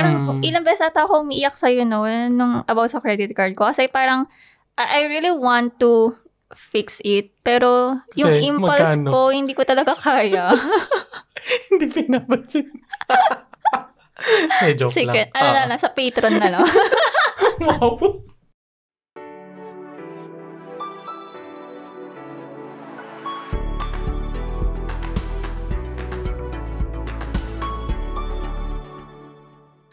[0.00, 0.40] Parang Mm.
[0.40, 2.08] ilang beses ata ako umiiyak sa'yo, no?
[2.26, 3.68] Nung about sa credit card ko.
[3.68, 4.24] Kasi parang,
[4.74, 6.16] I really want to
[6.50, 7.36] fix it.
[7.40, 9.08] Pero, yung Kasi impulse magkano?
[9.08, 10.50] ko, hindi ko talaga kaya.
[11.70, 12.68] Hindi pinapansin.
[14.62, 15.28] eh, joke Secret.
[15.28, 15.36] lang.
[15.36, 15.66] Ano na Ah.
[15.66, 16.64] lang, sa Patreon na lang.
[17.60, 17.96] wow.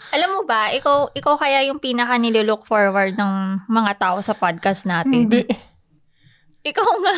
[0.09, 3.31] Alam mo ba, ikaw, ikaw kaya yung pinaka nililook forward ng
[3.67, 5.27] mga tao sa podcast natin.
[5.27, 5.43] Hindi.
[6.63, 7.15] Ikaw nga.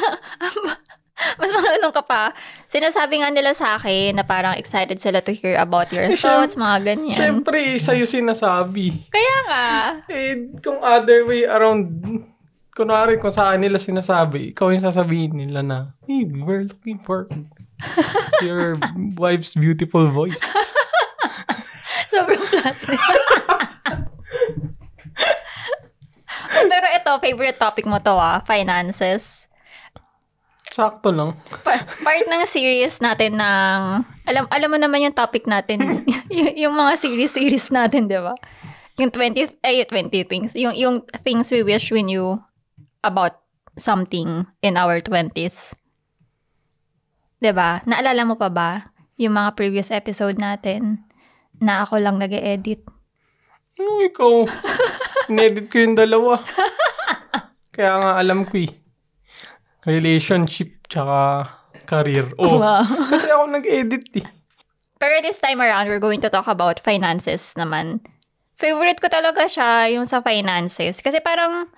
[1.40, 2.32] Mas marunong ka pa.
[2.66, 6.56] Sinasabi nga nila sa akin na parang excited sila to hear about your Eh, thoughts,
[6.56, 7.12] mga ganyan.
[7.12, 9.12] Siyempre, sa'yo sinasabi.
[9.12, 9.66] Kaya nga.
[10.08, 11.92] Eh, kung other way around,
[12.72, 15.78] kunwari kung sa kanila sinasabi, ikaw yung sasabihin nila na,
[16.08, 17.28] hey, we're looking for
[18.48, 18.80] your
[19.20, 20.40] wife's beautiful voice.
[22.12, 22.98] Sobrang plastic.
[22.98, 23.62] Oh,
[26.72, 29.46] Pero ito, favorite topic mo to ah, finances.
[30.70, 31.38] Sakto lang.
[31.66, 33.80] Pa- part ng series natin ng,
[34.26, 38.38] alam alam mo naman yung topic natin, y- yung mga series-series natin, di ba?
[39.02, 40.54] Yung 20, ay 20 things.
[40.54, 42.38] Yung, yung things we wish we knew
[43.02, 43.42] about
[43.78, 45.74] something in our 20s.
[47.40, 47.80] Di ba?
[47.88, 51.04] Naalala mo pa ba yung mga previous episode natin
[51.60, 52.84] na ako lang nag edit
[53.76, 54.44] Ano ikaw?
[55.32, 56.44] Inedit ko yung dalawa.
[57.72, 58.72] Kaya nga alam ko eh.
[59.88, 61.48] Relationship tsaka
[61.88, 62.28] career.
[62.36, 62.84] Oh, Wow.
[63.08, 64.26] kasi ako nag-edit eh.
[65.00, 68.04] Pero this time around, we're going to talk about finances naman.
[68.60, 71.00] Favorite ko talaga siya, yung sa finances.
[71.00, 71.72] Kasi parang,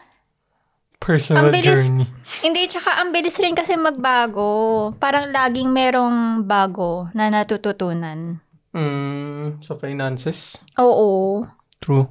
[0.98, 1.66] Personal Ang bilis.
[1.86, 2.06] journey.
[2.42, 4.50] hindi, tsaka ang bilis rin kasi magbago.
[4.98, 8.38] Parang laging merong bago na natututunan.
[8.72, 10.64] Mm, sa finances.
[10.80, 11.44] Oo.
[11.84, 12.08] True.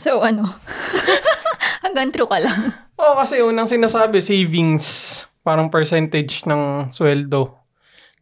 [0.00, 0.48] So, ano?
[1.84, 2.72] Hanggang true ka lang.
[2.96, 5.20] Oo, kasi unang sinasabi, savings.
[5.44, 7.56] Parang percentage ng sweldo.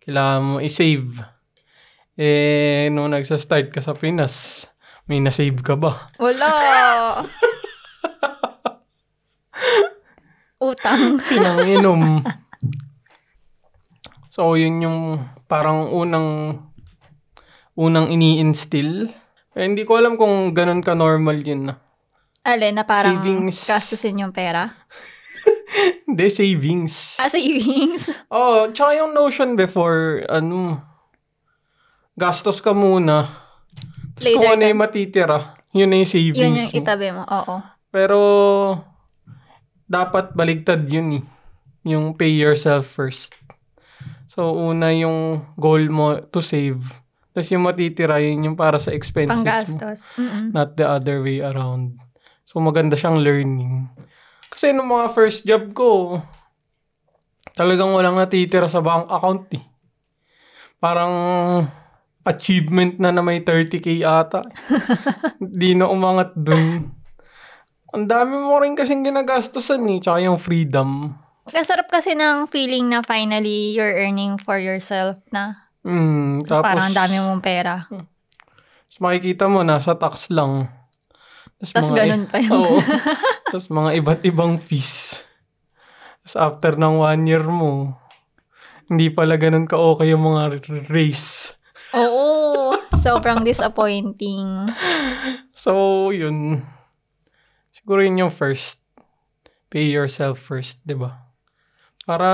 [0.02, 1.22] Kailangan mo i-save.
[2.18, 4.66] Eh, nung nagsa-start ka sa Pinas,
[5.06, 6.10] may na-save ka ba?
[6.18, 6.50] Wala.
[10.58, 11.22] Utang.
[11.22, 12.26] Pinanginom.
[14.34, 14.98] so, yun yung
[15.46, 16.58] parang unang
[17.78, 19.06] unang ini-instill.
[19.54, 21.74] Eh, hindi ko alam kung ganun ka normal yun na.
[22.42, 23.66] Alin, na parang Savings.
[23.66, 24.66] gastusin yung pera?
[26.08, 27.20] Hindi, savings.
[27.20, 28.08] Ah, savings.
[28.32, 30.80] Oh, tsaka yung notion before, ano,
[32.16, 33.28] gastos ka muna.
[34.16, 35.38] Tapos Later kung ano yung matitira,
[35.70, 36.80] yun na yung savings Yun yung mo.
[36.80, 37.22] itabi mo.
[37.22, 37.54] Oo.
[37.92, 38.18] Pero,
[39.84, 41.24] dapat baligtad yun eh.
[41.84, 43.36] Yung pay yourself first.
[44.26, 46.80] So, una yung goal mo to save.
[47.38, 49.46] Tapos yung matitira, yun yung para sa expenses mo.
[49.46, 50.10] Panggastos.
[50.18, 50.50] Mm-mm.
[50.50, 52.02] Not the other way around.
[52.42, 53.86] So, maganda siyang learning.
[54.50, 56.18] Kasi nung mga first job ko,
[57.54, 59.62] talagang walang natitira sa bank account eh.
[60.82, 61.14] Parang
[62.26, 64.42] achievement na na may 30k ata.
[65.38, 66.90] Di na umangat dun.
[67.94, 70.02] Ang dami mo rin kasing ginagastosan eh.
[70.02, 71.14] Tsaka yung freedom.
[71.54, 76.98] Kasarap kasi ng feeling na finally you're earning for yourself na Mm, tapos, parang ang
[77.00, 77.88] dami mong pera.
[77.88, 80.68] tapos makikita mo, nasa tax lang.
[81.58, 82.52] Tapos mga- ganun pa yun.
[82.52, 82.76] Oo.
[83.50, 85.24] Tapos mga iba't ibang fees.
[86.22, 87.96] Tapos after ng one year mo,
[88.86, 90.60] hindi pala ganun ka-okay yung mga
[90.92, 91.56] race.
[91.96, 92.76] Oo.
[92.94, 94.46] Sobrang disappointing.
[95.58, 96.62] So, yun.
[97.74, 98.78] Siguro yun yung first.
[99.66, 101.26] Pay yourself first, di ba?
[102.06, 102.30] Para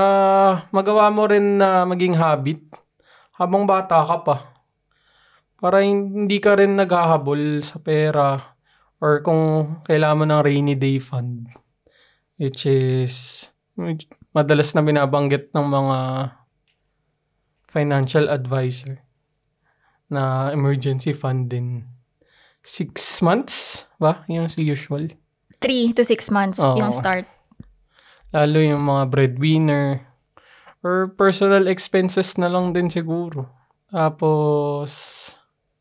[0.69, 2.61] magawa mo rin na maging habit
[3.35, 4.37] habang bata ka pa.
[5.59, 8.55] Para hindi ka rin naghahabol sa pera
[8.99, 11.51] or kung kailangan mo ng rainy day fund.
[12.35, 13.47] Which is
[14.35, 15.97] madalas na binabanggit ng mga
[17.71, 19.03] financial advisor
[20.07, 21.83] na emergency fund din.
[22.63, 24.23] Six months ba?
[24.31, 25.11] Yung si usual.
[25.59, 26.79] Three to six months Oo.
[26.79, 27.27] yung start.
[28.31, 30.14] Lalo yung mga breadwinner
[30.85, 33.49] or personal expenses na lang din siguro.
[33.89, 34.93] Tapos,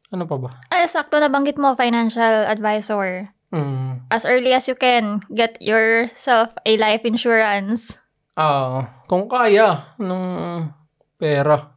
[0.08, 0.50] ano pa ba?
[0.72, 3.28] Ay, sakto nabanggit mo, financial advisor.
[3.52, 4.00] Hmm.
[4.08, 8.00] As early as you can, get yourself a life insurance.
[8.32, 10.24] Ah, kung kaya ng
[11.20, 11.76] pera.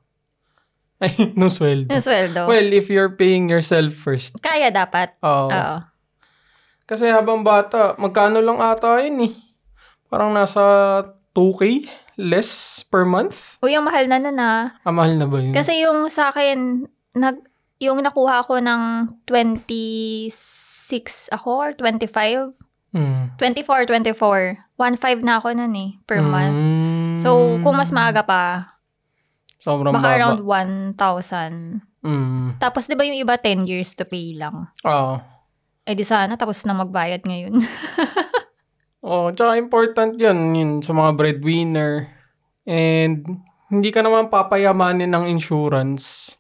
[1.04, 1.94] Ay, nung sweldo.
[1.94, 2.50] Yung sweldo.
[2.50, 4.40] Well, if you're paying yourself first.
[4.42, 5.14] Kaya dapat.
[5.22, 5.52] Oo.
[5.52, 5.78] Oo.
[6.88, 9.34] Kasi habang bata, magkano lang ata yun eh.
[10.08, 10.64] Parang nasa
[11.36, 11.86] 2K
[12.18, 13.62] less per month.
[13.62, 14.74] Uy, ang mahal na nun ah.
[14.82, 15.54] Ah, mahal na ba yun?
[15.54, 16.84] Kasi yung sa akin,
[17.14, 17.38] nag,
[17.78, 20.34] yung nakuha ko ng 26
[21.30, 22.58] ako or 25.
[22.98, 23.38] Mm.
[23.38, 24.58] 24, 24.
[24.78, 26.58] 1.5 na ako nun eh, per month.
[26.58, 27.16] Mm.
[27.22, 28.74] So, kung mas maaga pa,
[29.62, 30.18] Sobrang baka baba.
[30.18, 30.40] around
[30.98, 31.82] 1,000.
[32.02, 32.58] Mm.
[32.58, 34.70] Tapos, di ba yung iba 10 years to pay lang?
[34.86, 35.22] Oo.
[35.88, 37.58] Eh di sana, tapos na magbayad ngayon.
[39.06, 42.10] Oh, tsaka important yun, yun sa mga breadwinner.
[42.66, 46.36] And hindi ka naman papayamanin ng insurance.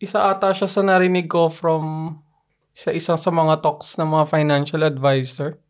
[0.00, 2.16] Isa ata siya sa narinig ko from
[2.72, 5.60] sa isang sa mga talks ng mga financial advisor.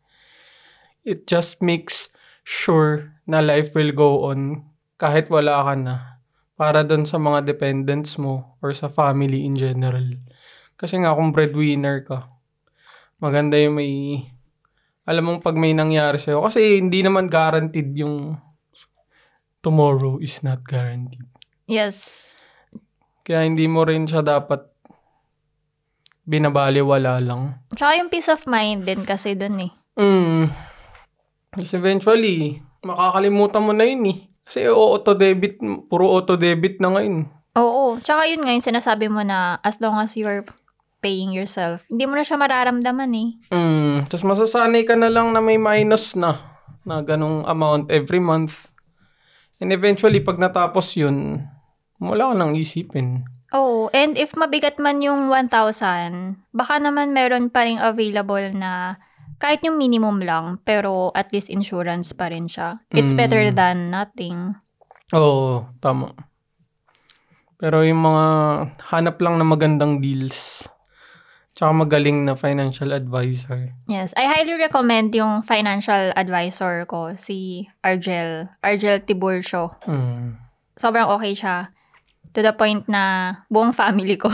[1.03, 2.15] It just makes
[2.47, 4.63] sure na life will go on
[4.95, 5.95] kahit wala ka na.
[6.55, 10.15] Para doon sa mga dependents mo or sa family in general.
[10.79, 12.31] Kasi nga kung breadwinner ka,
[13.19, 14.23] maganda yung may
[15.03, 18.39] alam mong pag may nangyari sa'yo, kasi hindi naman guaranteed yung
[19.63, 21.27] tomorrow is not guaranteed.
[21.67, 22.31] yes.
[23.23, 24.67] Kaya hindi mo rin siya dapat
[26.27, 27.55] binabaliwala lang.
[27.71, 29.71] Tsaka yung peace of mind din kasi dun eh.
[29.95, 30.51] Mm.
[31.55, 34.19] Kasi eventually, makakalimutan mo na yun eh.
[34.43, 37.31] Kasi auto-debit, puro auto-debit na ngayon.
[37.55, 37.95] Oo.
[38.03, 40.43] Tsaka yun nga yung sinasabi mo na as long as you're
[41.03, 43.29] paying yourself, hindi mo na siya mararamdaman eh.
[43.51, 44.07] Mm.
[44.07, 46.39] Tapos masasanay ka na lang na may minus na,
[46.87, 48.71] na ganong amount every month.
[49.59, 51.43] And eventually, pag natapos yun,
[51.99, 53.27] wala ka nang isipin.
[53.53, 53.91] Oo.
[53.93, 58.97] And if mabigat man yung 1,000, baka naman meron pa rin available na
[59.37, 62.79] kahit yung minimum lang, pero at least insurance pa rin siya.
[62.95, 63.19] It's Mm.
[63.19, 64.55] better than nothing.
[65.13, 66.15] Oo, tama.
[67.61, 68.25] Pero yung mga
[68.91, 70.67] hanap lang na magandang deals.
[71.53, 73.69] Tsaka magaling na financial advisor.
[73.85, 74.09] Yes.
[74.17, 78.49] I highly recommend yung financial advisor ko, si Argel.
[78.65, 79.77] Argel Tiburcio.
[79.85, 80.41] Mm.
[80.73, 81.69] sobrang okay siya.
[82.33, 84.33] To the point na buong family ko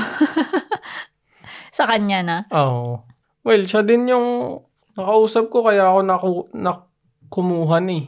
[1.78, 2.38] sa kanya na.
[2.56, 3.04] Oo.
[3.44, 4.60] Well, siya din yung
[4.96, 6.88] nakausap ko kaya ako naku, nak
[7.28, 8.06] kumuha na eh.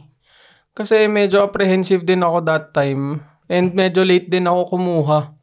[0.72, 3.28] Kasi medyo apprehensive din ako that time.
[3.52, 5.36] And medyo late din ako kumuha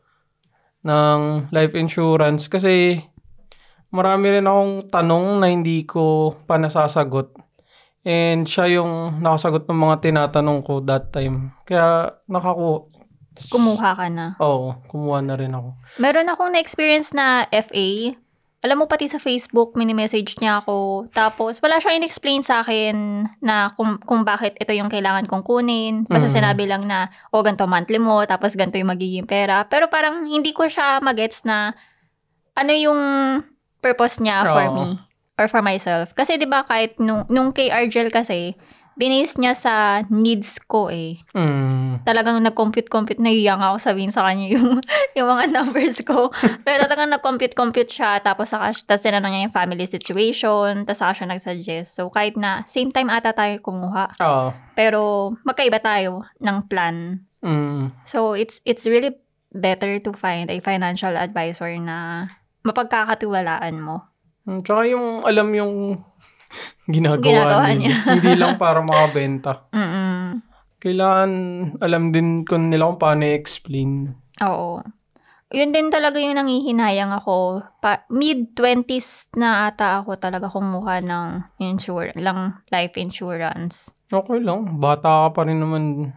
[0.88, 3.04] ng life insurance kasi
[3.88, 7.32] marami rin akong tanong na hindi ko pa nasasagot.
[8.04, 11.52] And siya yung nakasagot ng mga tinatanong ko that time.
[11.64, 12.88] Kaya nakaku...
[13.52, 14.34] Kumuha ka na.
[14.42, 15.76] Oo, kumuha na rin ako.
[16.02, 18.16] Meron akong na-experience na FA.
[18.58, 21.06] Alam mo, pati sa Facebook, mini-message niya ako.
[21.14, 26.02] Tapos, wala siyang in-explain sa akin na kung, kung bakit ito yung kailangan kong kunin.
[26.10, 26.34] Basta Mhm.
[26.42, 29.62] sinabi lang na, o, ganito monthly mo, tapos ganito yung magiging pera.
[29.70, 31.70] Pero parang hindi ko siya magets na
[32.58, 33.00] ano yung
[33.80, 34.74] purpose niya for Oo.
[34.74, 34.86] me
[35.38, 36.12] or for myself.
[36.18, 38.58] Kasi 'di ba kahit nung, nung Argel kasi,
[38.98, 41.22] binase niya sa needs ko eh.
[41.30, 42.02] Mm.
[42.02, 44.82] Talagang nag-compute-compute, nahiyang ako sabihin sa kanya yung,
[45.16, 46.34] yung mga numbers ko.
[46.66, 51.26] Pero talagang nag-compute-compute siya, tapos saka, tapos tinanong niya yung family situation, tapos saka siya
[51.30, 51.94] nag-suggest.
[51.94, 54.50] So, kahit na same time ata tayo kumuha, Oo.
[54.74, 57.22] pero magkaiba tayo ng plan.
[57.38, 57.94] Mm.
[58.02, 59.14] So, it's it's really
[59.54, 62.28] better to find a financial advisor na
[62.68, 64.04] mapagkakatiwalaan mo.
[64.44, 65.74] Mm, Tsaka yung alam yung
[66.94, 67.94] ginagawa, Ginagawa niya.
[68.16, 69.68] Hindi lang para makabenta.
[69.72, 70.40] Mm-mm.
[70.78, 71.30] Kailangan
[71.82, 74.14] alam din ko nila kung paano i-explain.
[74.46, 74.78] Oo.
[75.48, 77.64] Yun din talaga yung nangihinayang ako.
[77.80, 81.28] Pa- mid-20s na ata ako talaga kumuha ng
[81.58, 83.88] insure, lang life insurance.
[84.12, 84.76] Okay lang.
[84.76, 86.12] Bata ka pa rin naman.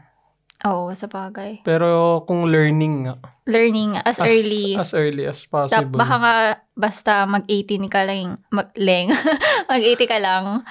[0.61, 1.65] Oo, sa bagay.
[1.65, 3.15] Pero kung learning nga.
[3.49, 4.65] Learning as, As early.
[4.77, 5.97] As early as Tap, possible.
[5.97, 6.35] baka nga
[6.77, 9.09] basta mag-18 ka lang, mag-leng,
[9.71, 10.61] mag-80 ka lang,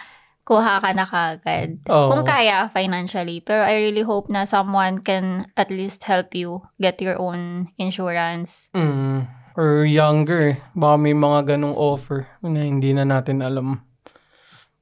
[0.47, 1.83] kuha ka na kagad.
[1.91, 2.11] Oo.
[2.11, 3.43] Kung kaya financially.
[3.43, 8.71] Pero I really hope na someone can at least help you get your own insurance.
[8.75, 9.27] Mm.
[9.59, 10.59] Or younger.
[10.75, 13.83] Baka may mga ganong offer na hindi na natin alam.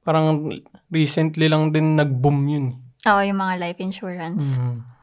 [0.05, 0.49] Parang
[0.89, 2.65] recently lang din nag-boom yun.
[3.05, 4.57] Oo, yung mga life insurance.
[4.57, 4.98] Mm.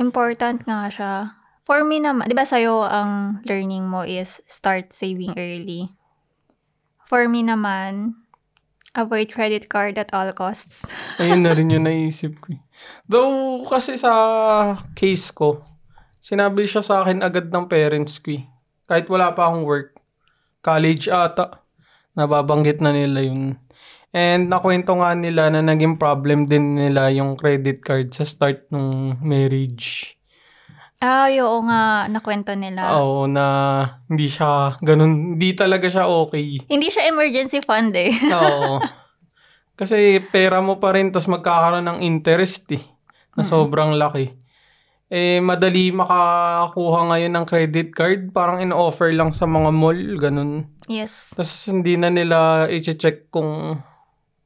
[0.00, 1.36] Important nga siya.
[1.68, 5.92] For me naman, di ba sa'yo ang learning mo is start saving early.
[7.04, 8.16] For me naman,
[8.96, 10.88] avoid credit card at all costs.
[11.22, 12.56] Ayun na rin yung naisip ko.
[12.56, 12.60] eh.
[13.04, 14.10] Though, kasi sa
[14.96, 15.60] case ko,
[16.24, 18.48] sinabi siya sa akin agad ng parents ko eh.
[18.88, 20.00] Kahit wala pa akong work.
[20.64, 21.60] College ata.
[22.16, 23.60] Nababanggit na nila yun.
[24.10, 29.18] And nakwento nga nila na naging problem din nila yung credit card sa start ng
[29.22, 30.18] marriage.
[31.00, 33.00] Ah, oo nga, nakwento nila.
[33.00, 33.46] Oo, na
[34.10, 36.60] hindi siya ganun, hindi talaga siya okay.
[36.68, 38.12] Hindi siya emergency fund eh.
[38.36, 38.84] Oo.
[39.80, 42.84] Kasi pera mo pa rin, tapos magkakaroon ng interest eh.
[43.32, 44.28] Na sobrang laki.
[45.08, 48.20] Eh, madali makakuha ngayon ng credit card.
[48.36, 50.68] Parang in-offer lang sa mga mall, ganun.
[50.84, 51.32] Yes.
[51.32, 53.80] Tapos hindi na nila i-check kung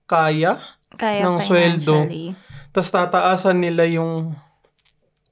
[0.04, 0.60] kaya.
[0.94, 2.06] Kaya Ng sweldo.
[2.70, 4.34] Tapos tataasan nila yung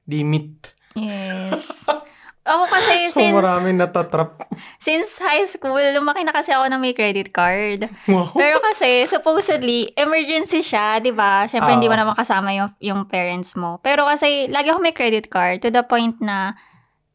[0.06, 0.74] limit.
[0.94, 1.86] Yes.
[2.42, 4.34] Ako kasi So since marami natatrap.
[4.82, 7.86] since high school, lumaki na kasi ako na may credit card.
[8.10, 8.34] Wow.
[8.34, 11.46] Pero kasi, supposedly, emergency siya, di ba?
[11.46, 12.02] Siyempre, hindi mo Oo.
[12.02, 13.78] naman kasama yung, yung parents mo.
[13.78, 16.58] Pero kasi, lagi ako may credit card to the point na,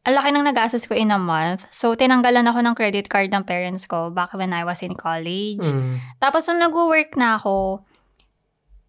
[0.08, 1.68] ang laki ng nagastos ko in a month.
[1.68, 5.60] So, tinanggalan ako ng credit card ng parents ko back when I was in college.
[5.60, 6.00] Mm.
[6.16, 7.84] Tapos, nung nag-work na ako,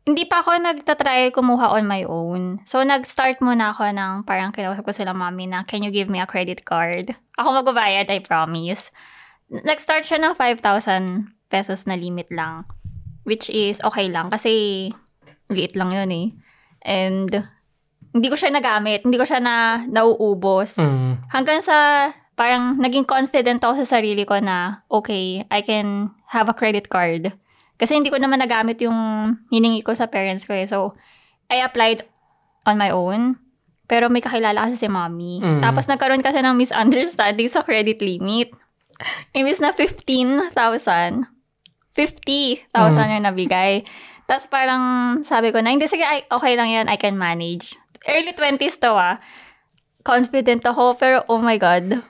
[0.08, 2.64] hindi pa ako nagtatry kumuha on my own.
[2.64, 6.24] So, nag-start muna ako ng parang kinausap ko sila mami na, can you give me
[6.24, 7.12] a credit card?
[7.36, 8.88] Ako magbabayad, I promise.
[9.52, 12.64] Nag-start siya ng 5,000 pesos na limit lang.
[13.28, 14.88] Which is okay lang kasi
[15.52, 16.28] liit lang yun eh.
[16.88, 17.59] And
[18.14, 19.06] hindi ko siya nagamit.
[19.06, 20.82] Hindi ko siya na nauubos.
[20.82, 21.30] Mm.
[21.30, 26.56] Hanggang sa parang naging confident ako sa sarili ko na, okay, I can have a
[26.56, 27.36] credit card.
[27.80, 28.96] Kasi hindi ko naman nagamit yung
[29.52, 30.68] hiningi ko sa parents ko eh.
[30.68, 30.96] So,
[31.52, 32.08] I applied
[32.64, 33.40] on my own.
[33.90, 35.42] Pero may kakilala kasi si mommy.
[35.42, 35.66] Mm.
[35.66, 38.54] Tapos nagkaroon kasi ng misunderstanding sa credit limit.
[39.34, 41.26] Imbis na 15,000, 50,000
[43.18, 43.82] yung nabigay.
[44.30, 44.84] Tapos parang
[45.26, 47.74] sabi ko na, hindi, sige, ay, okay lang yan, I can manage.
[48.10, 49.22] Early 20s to ah.
[50.02, 52.02] Confident ako, pero oh my God.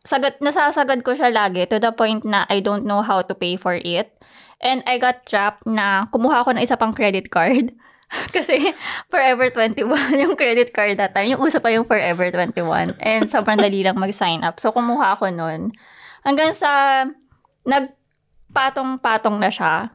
[0.00, 3.60] Sagad, nasasagad ko siya lagi to the point na I don't know how to pay
[3.60, 4.16] for it.
[4.64, 7.76] And I got trapped na kumuha ako ng isa pang credit card.
[8.34, 8.72] Kasi
[9.12, 9.84] Forever 21
[10.24, 11.28] yung credit card that time.
[11.28, 12.96] Yung usa pa yung Forever 21.
[13.00, 14.56] And sobrang dali lang mag-sign up.
[14.56, 15.76] So kumuha ako nun.
[16.24, 17.04] Hanggang sa
[17.68, 19.92] nagpatong-patong na siya.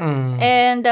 [0.00, 0.34] Mm.
[0.40, 0.84] And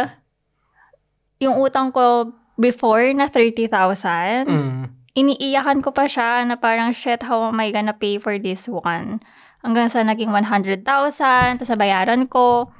[1.40, 4.82] yung utang ko before na 30,000, Mm.
[5.14, 9.22] iniiyakan ko pa siya na parang, shit, how am I gonna pay for this one?
[9.62, 12.70] Hanggang sa naging 100,000, tapos nabayaran ko.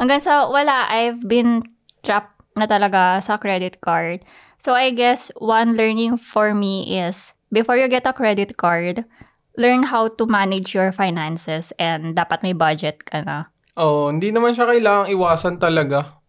[0.00, 1.60] Hanggang sa wala, I've been
[2.04, 4.24] trapped na talaga sa credit card.
[4.60, 9.08] So I guess one learning for me is, before you get a credit card,
[9.56, 13.48] learn how to manage your finances and dapat may budget ka na.
[13.80, 16.19] Oo, hindi naman siya kailangang iwasan talaga.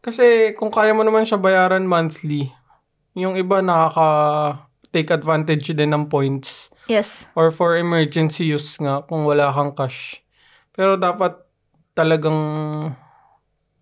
[0.00, 2.52] Kasi kung kaya mo naman siya bayaran monthly,
[3.16, 4.08] yung iba nakaka
[4.92, 7.26] take advantage din ng points Yes.
[7.34, 10.22] or for emergency use nga kung wala kang cash.
[10.70, 11.34] Pero dapat
[11.96, 12.38] talagang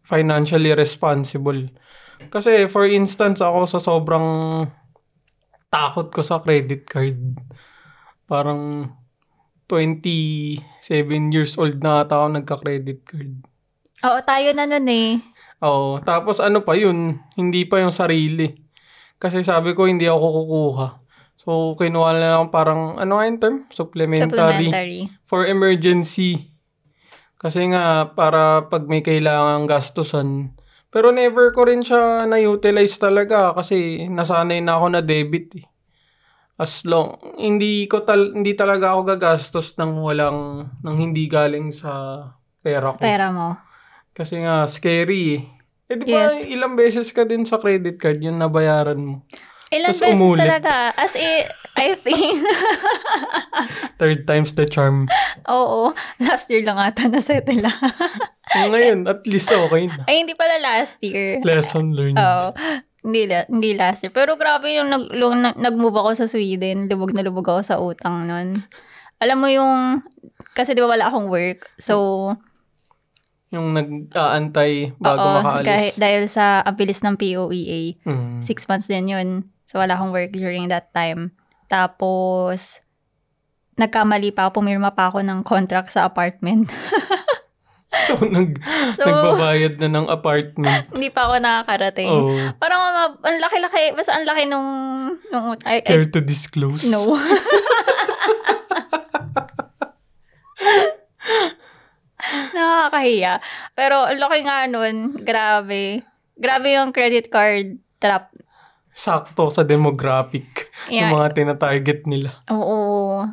[0.07, 1.69] financially responsible.
[2.31, 4.27] Kasi for instance ako sa sobrang
[5.69, 7.19] takot ko sa credit card.
[8.25, 8.89] Parang
[9.67, 10.63] 27
[11.35, 13.33] years old na ata ako nagka-credit card.
[14.05, 15.19] Oo, tayo na nun eh.
[15.65, 15.99] Oo.
[16.05, 18.53] Tapos ano pa yun, hindi pa yung sarili.
[19.17, 20.89] Kasi sabi ko hindi ako kukuha.
[21.35, 23.57] So, kinuha na lang parang, ano nga yung term?
[23.69, 24.31] Supplementary.
[24.31, 25.01] Supplementary.
[25.27, 26.55] For emergency.
[27.37, 30.57] Kasi nga, para pag may kailangang gastusan.
[30.95, 35.67] Pero never ko rin siya na-utilize talaga kasi nasanay na ako na debit eh.
[36.55, 42.23] As long, hindi ko tal hindi talaga ako gagastos ng walang, ng hindi galing sa
[42.63, 43.03] pera ko.
[43.03, 43.59] Pera mo.
[44.15, 45.43] Kasi nga, scary eh.
[45.85, 46.45] Eh, di ba, Yes.
[46.47, 49.17] ilang beses ka din sa credit card yung nabayaran mo?
[49.69, 50.41] Ilan Tas beses umulit.
[50.41, 50.75] talaga.
[50.95, 52.41] As in, I think,
[53.99, 55.07] Third time's the charm.
[55.47, 57.79] oo, last year lang ata na settle lang.
[58.71, 60.07] Ngayon, at least okay na.
[60.07, 61.43] Ay, hindi pala last year.
[61.43, 62.17] Lesson learned.
[62.17, 62.49] Oo.
[63.03, 64.15] Hindi, hindi last year.
[64.15, 66.87] Pero grabe yung nag, nag- nag-move ako sa Sweden.
[66.87, 68.63] Lubog na lubog ako sa utang nun.
[69.19, 70.01] Alam mo yung,
[70.55, 71.69] kasi di ba wala akong work.
[71.77, 72.33] So,
[73.55, 75.65] Yung nag-aantay bago oo, makaalis.
[75.65, 78.43] kahit, dahil sa ang bilis ng POEA, Mm.
[78.43, 79.29] six months din yun.
[79.65, 81.31] So, wala akong work during that time.
[81.67, 82.83] Tapos,
[83.75, 86.69] nagkamali pa ako, pumirma pa ako ng contract sa apartment.
[87.95, 88.59] So, nag,
[88.99, 90.91] So- nagbabayad na ng apartment.
[90.99, 92.11] Hindi pa ako nakakarating.
[92.11, 92.83] Oh, Parang
[93.15, 94.69] ang laki-laki, basta ang laki nung,
[95.31, 96.83] nung I, I- care to disclose?
[96.85, 97.15] no.
[102.55, 103.41] Nakakahiya.
[103.77, 106.03] Pero laki nga nun, grabe.
[106.35, 108.33] Grabe yung credit card trap.
[108.95, 110.71] Sakto sa demographic.
[110.87, 111.11] Yeah.
[111.11, 112.31] Yung mga tinatarget nila.
[112.51, 113.27] Oo.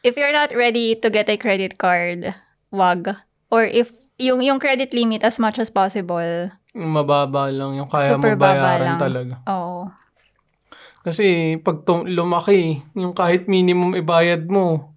[0.00, 2.32] If you're not ready to get a credit card,
[2.70, 3.18] wag.
[3.52, 6.50] Or if yung yung credit limit as much as possible.
[6.74, 7.78] Mababa lang.
[7.78, 9.38] Yung kaya Super mo bayaran talaga.
[9.46, 9.88] Oo.
[11.06, 14.92] Kasi pag tum- lumaki, yung kahit minimum ibayad mo,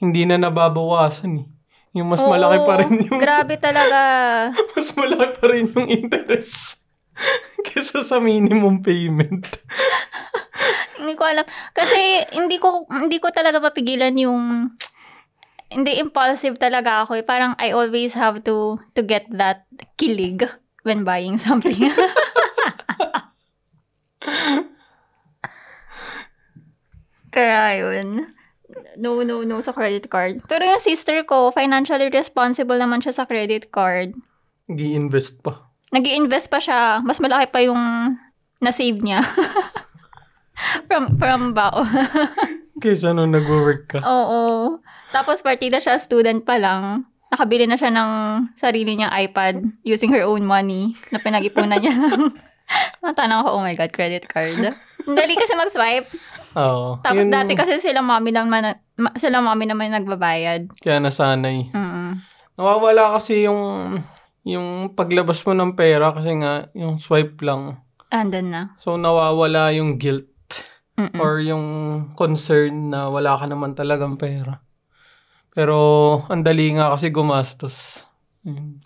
[0.00, 1.46] hindi na nababawasan eh.
[1.90, 4.00] Yung mas malaki pa rin yung Grabe talaga.
[4.78, 6.86] mas malaki pa rin yung interest.
[7.66, 9.42] Kesa sa minimum payment.
[11.00, 11.48] Hindi ko alam.
[11.72, 14.68] Kasi hindi ko hindi ko talaga mapigilan yung
[15.72, 17.24] hindi impulsive talaga ako eh.
[17.24, 19.64] Parang I always have to to get that
[19.96, 20.44] kilig
[20.84, 21.88] when buying something.
[27.32, 28.36] Kaya yun.
[28.96, 30.42] No, no, no sa credit card.
[30.46, 34.14] Pero yung sister ko, financially responsible naman siya sa credit card.
[34.66, 35.66] nag invest pa.
[35.90, 37.02] nag invest pa siya.
[37.02, 37.80] Mas malaki pa yung
[38.60, 39.24] na-save niya.
[40.88, 41.82] from, from bao.
[42.82, 43.98] Kesa nung nag-work ka.
[44.00, 44.78] Oo.
[45.12, 47.04] Tapos partida siya, student pa lang.
[47.30, 48.10] Nakabili na siya ng
[48.56, 52.34] sarili niyang iPad using her own money na pinag-ipunan niya lang.
[53.02, 54.56] Natanong ko, oh my God, credit card.
[55.04, 56.08] Dali kasi mag-swipe.
[56.58, 56.98] Oo.
[57.00, 60.70] Tapos Yun- dati kasi sila mommy lang man, ma- sila mommy naman nagbabayad.
[60.82, 61.70] Kaya nasanay.
[61.70, 62.18] Mm.
[62.58, 63.62] Nawawala kasi yung
[64.42, 67.78] yung paglabas mo ng pera kasi nga yung swipe lang.
[68.10, 68.62] Andun na.
[68.82, 70.26] So nawawala yung guilt
[70.98, 71.16] Mm-mm.
[71.20, 71.66] or yung
[72.18, 74.60] concern na wala ka naman talagang pera.
[75.54, 75.76] Pero
[76.26, 78.06] ang dali nga kasi gumastos.
[78.42, 78.82] Yun.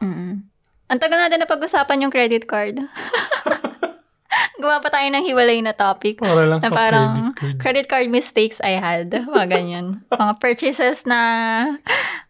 [0.00, 0.32] Mm-mm.
[0.88, 2.80] Ang tagal natin na pag-usapan yung credit card.
[4.58, 6.18] Gawa pa tayo ng hiwalay na topic.
[6.18, 7.56] Para lang Na sa parang credit card.
[7.58, 9.08] credit card mistakes I had.
[9.30, 9.86] Mga ganyan.
[10.08, 11.20] Mga purchases na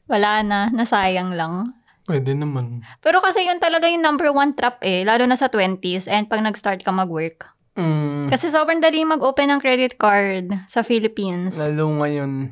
[0.04, 1.72] wala na, nasayang lang.
[2.04, 2.80] Pwede naman.
[2.98, 6.40] Pero kasi yun talaga yung number one trap eh, lalo na sa 20s and pag
[6.40, 7.52] nag-start ka mag-work.
[7.76, 11.54] Mm, Kasi sobrang dali mag-open ng credit card sa Philippines.
[11.54, 12.50] lalo ngayon.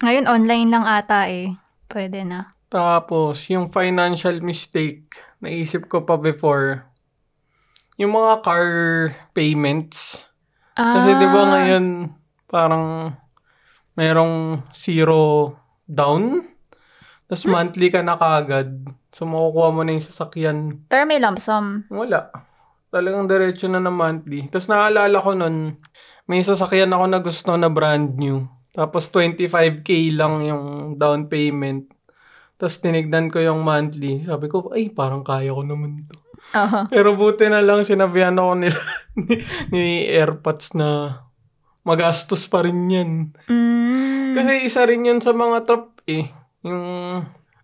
[0.00, 1.50] Ngayon online lang ata eh.
[1.86, 2.54] Pwede na.
[2.66, 5.04] Tapos, yung financial mistake,
[5.38, 6.88] naisip ko pa before,
[7.96, 8.66] yung mga car
[9.32, 10.28] payments.
[10.72, 11.84] Kasi Ah, 'di ba ngayon
[12.46, 13.12] parang
[13.92, 15.52] merong zero
[15.84, 16.48] down.
[17.28, 17.52] Tapos Hmm?
[17.52, 18.72] monthly ka na kagad.
[19.12, 20.58] So makukuha mo na yung sasakyan.
[20.88, 21.84] Pero may lump sum.
[21.88, 22.32] Wala.
[22.88, 24.48] Talagang diretso na na monthly.
[24.48, 25.80] Tapos naalala ko nun,
[26.24, 28.44] may sasakyan ako na gusto na brand new.
[28.72, 30.64] Tapos 25k lang yung
[30.96, 31.88] down payment.
[32.56, 34.24] Tapos tinignan ko yung monthly.
[34.24, 36.16] Sabi ko, ay parang kaya ko naman to.
[36.52, 36.78] Oo.
[36.92, 38.80] Pero buti na lang sinabihan ako nila
[39.20, 39.34] ni,
[39.72, 41.20] ni AirPods na
[41.82, 43.10] magastos pa rin yan.
[43.50, 44.38] Mm.
[44.38, 46.30] Kasi isa rin yun sa mga trap eh.
[46.62, 46.82] Yung,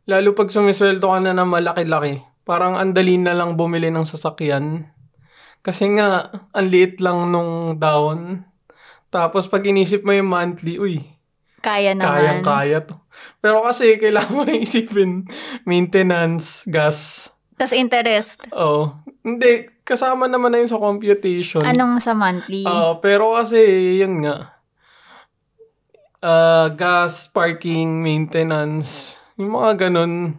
[0.08, 4.90] lalo pag sumisweldo ka na na malaki-laki, parang andali na lang bumili ng sasakyan.
[5.62, 8.46] Kasi nga, ang liit lang nung down.
[9.08, 10.96] Tapos pag inisip mo yung monthly, uy,
[11.58, 12.06] Kaya naman.
[12.42, 12.94] kayang-kaya to.
[13.42, 15.26] Pero kasi kailangan mo na isipin,
[15.66, 18.38] maintenance, gas, Tapos interest.
[18.54, 19.66] Oh, hindi.
[19.82, 21.66] Kasama naman na yun sa computation.
[21.66, 22.62] Anong sa monthly?
[22.62, 23.58] Oo, pero kasi,
[23.98, 24.54] yun nga.
[26.18, 29.18] Ah, gas, parking, maintenance.
[29.34, 30.38] Yung mga ganun.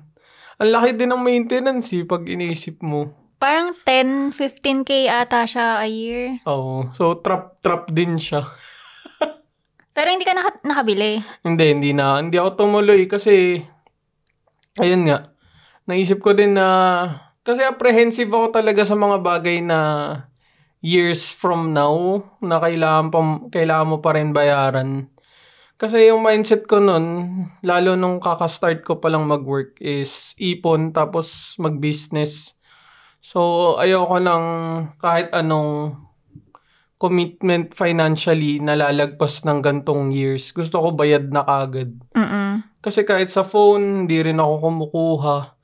[0.60, 3.08] Ang laki din ng maintenance eh, pag inisip mo.
[3.40, 6.44] Parang 10, 15k ata siya a year.
[6.44, 6.92] Oo.
[6.92, 8.44] So, trap, trap din siya.
[9.96, 11.24] Pero hindi ka naka- nakabili.
[11.48, 12.20] hindi, hindi na.
[12.20, 13.64] Hindi ako tumuloy kasi,
[14.76, 15.32] ayun nga.
[15.90, 16.70] Naisip ko din na,
[17.42, 19.80] kasi apprehensive ako talaga sa mga bagay na
[20.86, 25.10] years from now na kailangan, pa, kailangan mo pa rin bayaran.
[25.82, 27.06] Kasi yung mindset ko nun,
[27.66, 32.54] lalo nung kakastart ko palang mag-work is ipon tapos mag-business.
[33.18, 34.46] So, ayoko ng
[35.02, 35.98] kahit anong
[37.00, 40.52] commitment financially na lalagpas ng gantong years.
[40.52, 41.96] Gusto ko bayad na kagad.
[42.12, 42.62] Mm-mm.
[42.84, 45.59] Kasi kahit sa phone, hindi rin ako kumukuha.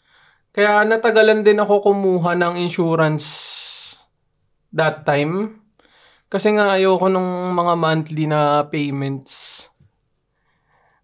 [0.56, 3.28] Kaya natagalan din ako kumuha ng insurance
[4.72, 5.60] that time.
[6.32, 9.68] Kasi nga ayoko nung mga monthly na payments.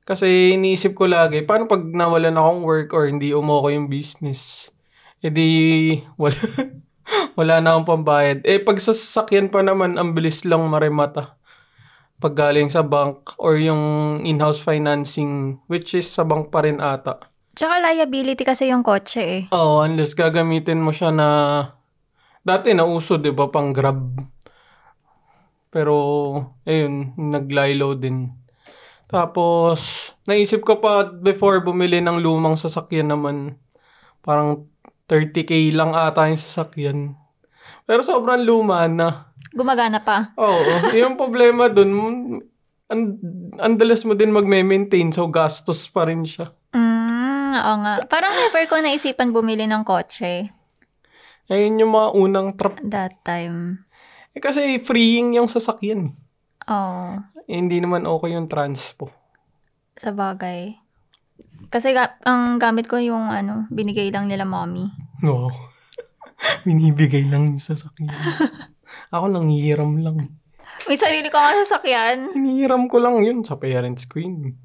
[0.07, 4.71] Kasi iniisip ko lagi, paano pag nawalan akong work or hindi umoko yung business?
[5.19, 5.47] E di,
[6.15, 6.39] wala,
[7.39, 8.39] wala na akong pambayad.
[8.47, 11.35] Eh, pag sa sasakyan pa naman, ang bilis lang maremata.
[12.23, 17.30] Pag galing sa bank or yung in-house financing, which is sa bank pa rin ata.
[17.51, 19.43] Tsaka liability kasi yung kotse eh.
[19.51, 21.27] Oo, unless gagamitin mo siya na...
[22.41, 24.17] Dati nauso, di ba, pang grab.
[25.69, 25.95] Pero,
[26.65, 28.33] ayun, naglilo din.
[29.11, 33.59] Tapos, naisip ko pa before bumili ng lumang sasakyan naman,
[34.23, 34.71] parang
[35.11, 36.99] 30k lang ata yung sasakyan.
[37.83, 39.35] Pero sobrang luma na.
[39.51, 40.31] Gumagana pa.
[40.39, 40.63] Oo,
[40.97, 41.91] yung problema dun,
[42.87, 43.01] ang,
[43.59, 46.55] ang dalas mo din magme-maintain, so gastos pa rin siya.
[47.51, 47.93] Oo nga.
[48.07, 50.49] Parang never ko naisipan bumili ng kotse
[51.51, 52.79] Ayun yung mga unang trap.
[52.79, 53.83] that time.
[54.31, 56.15] Eh, kasi freeing yung sasakyan.
[56.71, 57.19] Oo.
[57.43, 59.11] Eh, hindi naman okay yung transpo.
[59.99, 60.79] Sa bagay.
[61.67, 64.87] Kasi ga- ang gamit ko yung ano, binigay lang nila mommy.
[65.19, 65.51] No.
[66.65, 68.07] Binibigay lang yung sasakyan.
[69.13, 70.39] Ako nanghihiram lang.
[70.87, 72.31] May sarili ko nga sasakyan.
[72.31, 74.55] Hinihiram ko lang yun sa parents ko yun.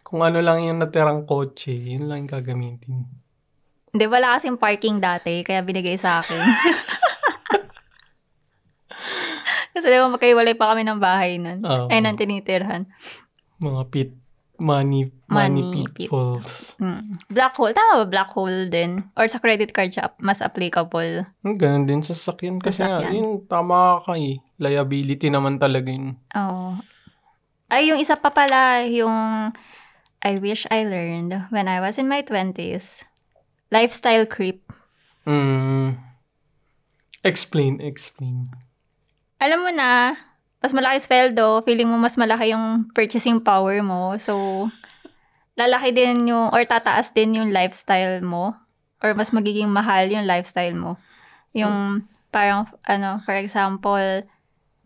[0.00, 3.06] Kung ano lang yung natirang kotse, yun lang yung gagamitin.
[3.90, 6.36] Hindi, wala kasing parking dati, kaya binigay sa akin.
[9.72, 11.60] Kasi di ba magkaiwalay pa kami ng bahay nun.
[11.60, 11.86] Oo.
[11.88, 12.88] Ay, nang tinitirhan.
[13.60, 14.10] Mga pit,
[14.56, 16.72] money, money, Money pitfalls.
[16.76, 17.04] Hmm.
[17.28, 17.76] Black hole.
[17.76, 19.04] Tama ba black hole din?
[19.12, 21.28] Or sa credit card siya mas applicable?
[21.44, 22.56] Hmm, Ganun din sa sasakyan.
[22.56, 23.12] Kasi nga, Sasakyan.
[23.14, 24.40] yun, tama ka eh.
[24.56, 26.16] Liability naman talaga yun.
[26.32, 26.80] Oo.
[27.66, 29.50] Ay, yung isa pa pala, yung
[30.22, 33.02] I wish I learned when I was in my 20s.
[33.74, 34.62] Lifestyle creep.
[35.26, 35.98] Mm.
[37.26, 38.46] Explain, explain.
[39.42, 40.14] Alam mo na,
[40.62, 44.14] mas malaki sweldo, feeling mo mas malaki yung purchasing power mo.
[44.22, 44.66] So,
[45.58, 48.54] lalaki din yung, or tataas din yung lifestyle mo.
[49.02, 50.96] Or mas magiging mahal yung lifestyle mo.
[51.52, 54.22] Yung, parang, ano, for example,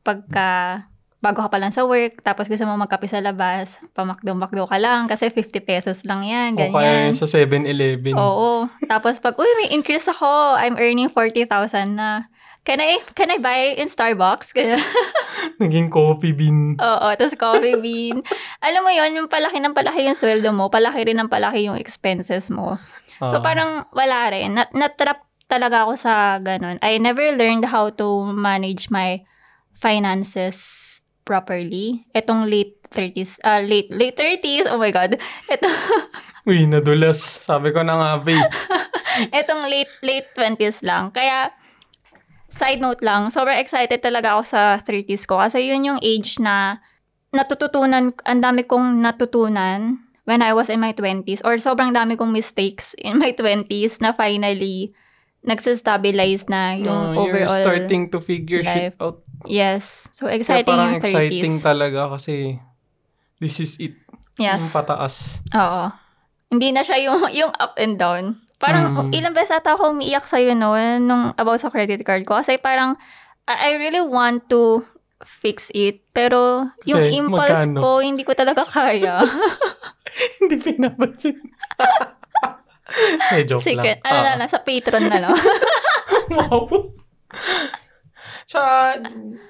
[0.00, 0.84] pagka,
[1.20, 5.04] bago ka pa lang sa work, tapos gusto mo magkape sa labas, pamakdo-makdo ka lang,
[5.04, 7.12] kasi 50 pesos lang yan, ganyan.
[7.12, 8.16] yung sa 7-Eleven.
[8.16, 8.66] Oo.
[8.88, 12.24] Tapos pag, uy, may increase ako, I'm earning 40,000 na.
[12.64, 14.52] Can I, can I buy in Starbucks?
[15.60, 16.76] Naging coffee bean.
[16.76, 18.20] Oo, tapos coffee bean.
[18.60, 21.76] Alam mo yon yung palaki ng palaki yung sweldo mo, palaki rin ng palaki yung
[21.80, 22.76] expenses mo.
[23.20, 23.44] So Ah.
[23.44, 24.56] parang wala rin.
[24.56, 26.76] Nat natrap talaga ako sa ganun.
[26.80, 29.24] I never learned how to manage my
[29.76, 30.89] finances
[31.30, 32.02] properly.
[32.10, 35.14] Etong late 30s, ah late, late 30s, oh my God.
[35.46, 35.70] Ito,
[36.50, 37.22] Uy, nadulas.
[37.22, 38.42] Sabi ko na nga, babe.
[39.38, 41.14] etong late, late 20s lang.
[41.14, 41.54] Kaya,
[42.50, 45.38] side note lang, sobrang excited talaga ako sa 30s ko.
[45.38, 46.82] Kasi yun yung age na
[47.30, 51.46] natututunan, ang dami kong natutunan when I was in my 20s.
[51.46, 54.90] Or sobrang dami kong mistakes in my 20s na finally
[55.42, 57.60] nagsistabilize na yung Oh, you're overall.
[57.60, 58.98] starting to figure shit life.
[58.98, 59.24] out.
[59.42, 60.08] Yes.
[60.10, 61.08] So, Kaya exciting parang yung 30s.
[61.08, 62.60] exciting talaga kasi
[63.36, 63.96] this is it.
[64.36, 64.60] yes.
[64.60, 65.40] Yung pataas.
[65.50, 65.84] Oo.
[66.48, 68.36] Hindi na siya yung, yung up and down.
[68.56, 69.16] Parang Mm.
[69.16, 72.36] ilang beses ata ako umiiyak sa'yo no, nung about sa credit card ko.
[72.36, 73.00] Kasi parang,
[73.46, 74.84] I really want to
[75.20, 76.04] fix it.
[76.10, 77.80] Pero yung Kasi impulse magkano?
[77.80, 79.24] ko, hindi ko talaga kaya.
[80.36, 81.38] Hindi pinapansin.
[83.34, 84.00] eh, joke Secret.
[84.00, 84.06] lang.
[84.06, 84.36] Ano na Ah.
[84.36, 85.34] lang, sa Patreon na lang.
[86.34, 86.66] wow.
[88.44, 88.60] Sa,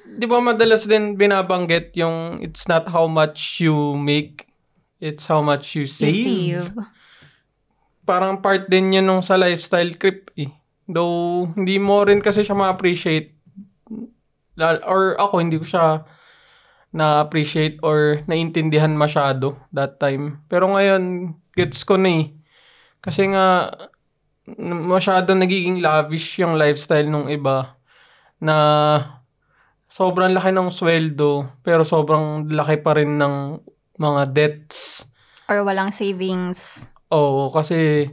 [0.06, 4.44] di ba madalas din binabanggit yung it's not how much you make,
[4.98, 6.20] it's how much you You save.
[6.20, 6.68] save.
[8.04, 10.52] Parang part din yun nung sa lifestyle creep eh.
[10.84, 13.38] Though, hindi mo rin kasi siya ma-appreciate.
[14.84, 16.04] Or ako, hindi ko siya
[16.90, 20.42] na-appreciate or naintindihan masyado that time.
[20.50, 22.34] Pero ngayon, gets ko na eh.
[23.00, 23.72] Kasi nga,
[24.60, 27.76] masyado nagiging lavish yung lifestyle nung iba
[28.40, 28.56] na
[29.90, 33.58] sobrang laki ng sweldo pero sobrang laki pa rin ng
[34.00, 35.04] mga debts.
[35.50, 36.86] Or walang savings.
[37.10, 38.06] Oo, kasi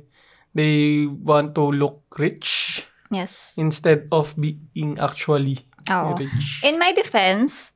[0.58, 3.56] they want to look rich Yes.
[3.56, 6.19] instead of being actually Oo.
[6.19, 6.60] rich.
[6.65, 7.71] In my defense,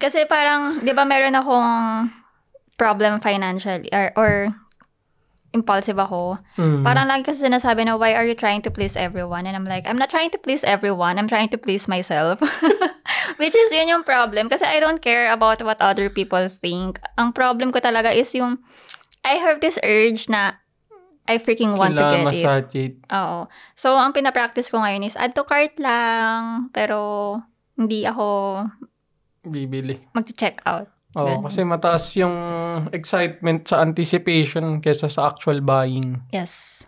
[0.00, 2.08] kasi parang, di ba meron akong
[2.80, 4.32] problem financially or, or
[5.52, 6.40] impulsive ako.
[6.56, 6.80] Mm.
[6.82, 9.44] Parang lagi kasi sinasabi na, why are you trying to please everyone?
[9.44, 11.20] And I'm like, I'm not trying to please everyone.
[11.20, 12.40] I'm trying to please myself.
[13.40, 14.48] Which is yun yung problem.
[14.48, 17.00] Kasi I don't care about what other people think.
[17.20, 18.58] Ang problem ko talaga is yung,
[19.24, 20.58] I have this urge na
[21.28, 22.26] I freaking want to Kailangan get it.
[22.26, 22.96] masatiate.
[23.14, 23.46] Oo.
[23.78, 26.68] So, ang pinapractice ko ngayon is add to cart lang.
[26.74, 27.38] Pero,
[27.78, 28.26] hindi ako
[29.46, 30.02] Bibili.
[30.12, 30.91] mag-check out.
[31.12, 31.44] Oo, Ganun.
[31.44, 32.36] kasi mataas yung
[32.90, 36.24] excitement sa anticipation kesa sa actual buying.
[36.32, 36.84] Yes.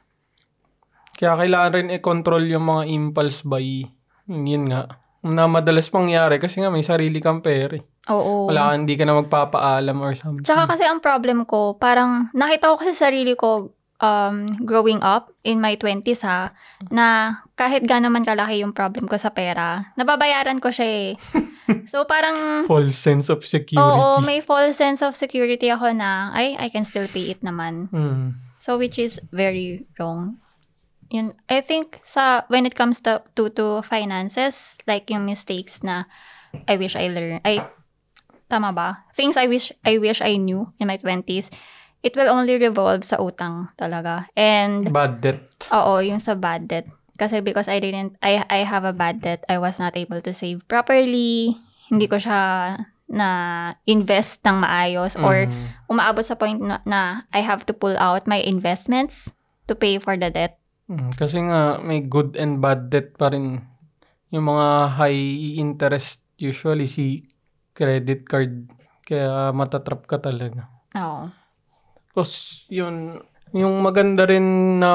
[1.15, 3.85] Kaya kailangan rin i-control yung mga impulse buy.
[4.27, 4.89] Yun, yun nga.
[5.21, 7.77] Na madalas mangyari kasi nga may sarili kang pera.
[7.77, 7.85] eh.
[8.09, 8.49] Oo.
[8.49, 10.45] Wala ka, hindi ka na magpapaalam or something.
[10.45, 15.61] Tsaka kasi ang problem ko, parang nakita ko kasi sarili ko um, growing up in
[15.61, 16.51] my 20s ha,
[16.91, 21.13] na kahit gano'n man kalaki yung problem ko sa pera, nababayaran ko siya eh.
[21.89, 23.81] So parang, False sense of security.
[23.81, 27.89] oo, may false sense of security ako na, ay, I can still pay it naman.
[27.89, 28.37] Mm.
[28.61, 30.41] So which is very wrong.
[31.09, 36.05] Yun, I think sa when it comes to, to to finances, like yung mistakes na
[36.69, 37.61] I wish I learned, ay
[38.49, 39.05] tama ba?
[39.17, 41.49] Things I wish I wish I knew in my 20s,
[42.05, 44.29] it will only revolve sa utang talaga.
[44.37, 45.41] And Bad debt.
[45.73, 46.85] oo, yung sa bad debt.
[47.15, 50.37] Kasi because I didn't I I have a bad debt, I was not able to
[50.37, 51.57] save properly.
[51.89, 52.75] Hindi ko siya
[53.07, 53.29] na
[53.85, 55.69] invest ng maayos or Mm.
[55.87, 59.31] umaabot sa point na, na I have to pull out my investments
[59.69, 60.59] to pay for the debt.
[60.89, 63.63] Mm, kasi nga may good and bad debt pa rin.
[64.29, 65.23] Yung mga high
[65.57, 67.25] interest usually si
[67.73, 68.67] credit card.
[69.01, 70.67] Kaya matatrap ka talaga.
[70.99, 71.31] Oo.
[72.15, 73.19] Tapos yun,
[73.51, 74.93] yung maganda rin na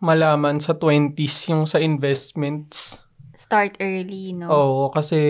[0.00, 3.04] malaman sa 20s yung sa investments.
[3.36, 4.48] Start early, no?
[4.48, 5.20] Oo, kasi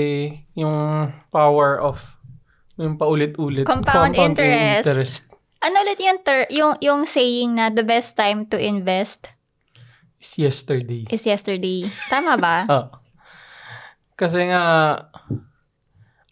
[0.55, 1.99] yung power of
[2.79, 3.67] yung paulit-ulit.
[3.67, 4.87] Compound interest.
[4.87, 5.17] interest
[5.65, 9.33] Ano ulit yung, ter- yung, yung saying na the best time to invest
[10.21, 11.09] is yesterday.
[11.09, 11.89] is yesterday?
[12.13, 12.57] Tama ba?
[12.69, 12.87] Ah.
[14.15, 14.65] Kasi nga,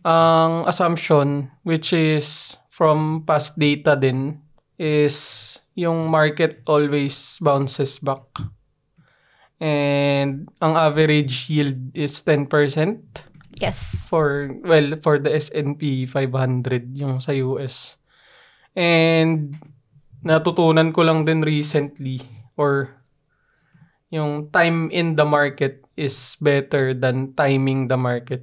[0.06, 4.38] ang assumption, which is from past data din,
[4.82, 5.16] is
[5.78, 8.26] yung market always bounces back.
[9.62, 12.50] And ang average yield is 10%
[13.62, 14.02] yes.
[14.10, 17.94] for, well, for the S&P 500, yung sa US.
[18.74, 19.54] And
[20.26, 22.26] natutunan ko lang din recently,
[22.58, 22.90] or
[24.10, 28.42] yung time in the market is better than timing the market.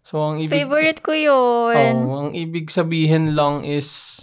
[0.00, 1.94] So, ang ibig, Favorite ko yun.
[2.08, 4.22] oh, ang ibig sabihin lang is,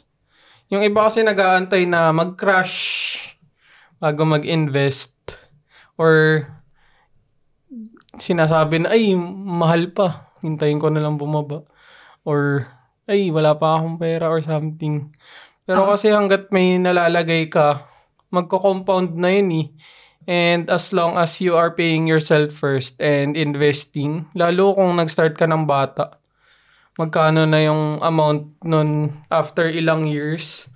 [0.71, 2.75] yung iba kasi nag-aantay na mag-crash
[3.99, 5.39] bago mag-invest
[5.95, 6.45] or
[8.17, 10.29] sinasabi na, ay, mahal pa.
[10.45, 11.65] Hintayin ko na lang bumaba.
[12.27, 12.67] Or,
[13.09, 15.11] ay, wala pa akong pera or something.
[15.63, 15.95] Pero Ah.
[15.95, 17.87] kasi hanggat may nalalagay ka,
[18.29, 19.67] magko-compound na yun eh.
[20.23, 25.43] And as long as you are paying yourself first and investing, lalo kung nag-start ka
[25.43, 26.22] ng bata,
[26.99, 30.69] magkano na yung amount nun after ilang years.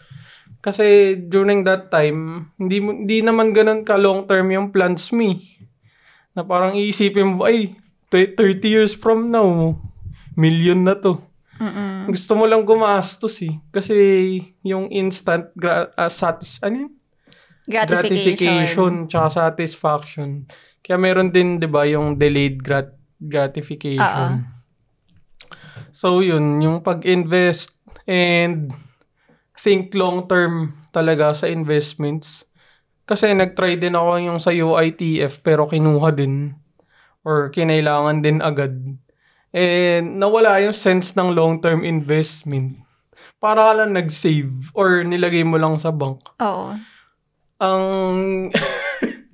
[0.61, 5.39] Kasi during that time, hindi, hindi naman ganun ka long term yung plans mo eh.
[6.33, 7.77] Na parang iisipin mo, ay,
[8.09, 9.77] t- 30 years from now,
[10.35, 11.21] million na to.
[11.57, 12.09] Mm-mm.
[12.13, 13.57] Gusto mo lang gumastos eh.
[13.73, 13.95] Kasi
[14.61, 16.93] yung instant gra- ah, satis, ano yun?
[17.67, 18.93] Gratification.
[19.11, 20.29] tsaka satisfaction.
[20.79, 23.99] Kaya meron din, 'di ba, yung delayed grat- gratification.
[23.99, 24.56] Oo.
[25.97, 27.73] So yun, yung pag-invest
[28.05, 28.69] and
[29.57, 32.45] think long term talaga sa investments.
[33.09, 36.53] Kasi nag-try din ako yung sa UITF pero kinuha din
[37.25, 38.77] or kinailangan din agad.
[39.49, 42.77] And nawala yung sense ng long-term investment.
[43.41, 46.77] Para ka lang nag-save or nilagay mo lang sa bank Oo.
[47.57, 47.85] ang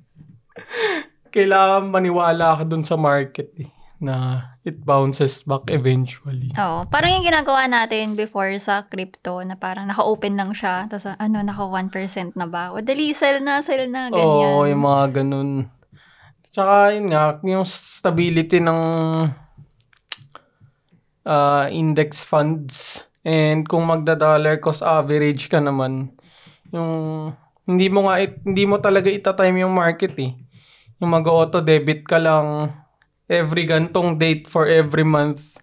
[1.34, 3.68] kailangan maniwala ka dun sa market eh,
[4.04, 4.16] na
[4.64, 6.52] it bounces back eventually.
[6.54, 6.84] Oo.
[6.92, 10.84] Parang yung ginagawa natin before sa crypto na parang naka-open lang siya.
[10.86, 12.70] Tapos ano, naka 1% na ba?
[12.70, 14.52] O dali, sell na, sell na, ganyan.
[14.54, 15.50] Oo, yung mga ganun.
[16.52, 18.80] Tsaka yun nga, yung stability ng
[21.26, 23.02] ah, index funds.
[23.24, 26.12] And kung magda-dollar cost average ka naman,
[26.70, 27.32] yung
[27.64, 30.36] hindi mo nga it- hindi mo talaga itatime yung market eh.
[31.00, 32.70] Yung mag-auto debit ka lang
[33.30, 35.56] every gantong date for every month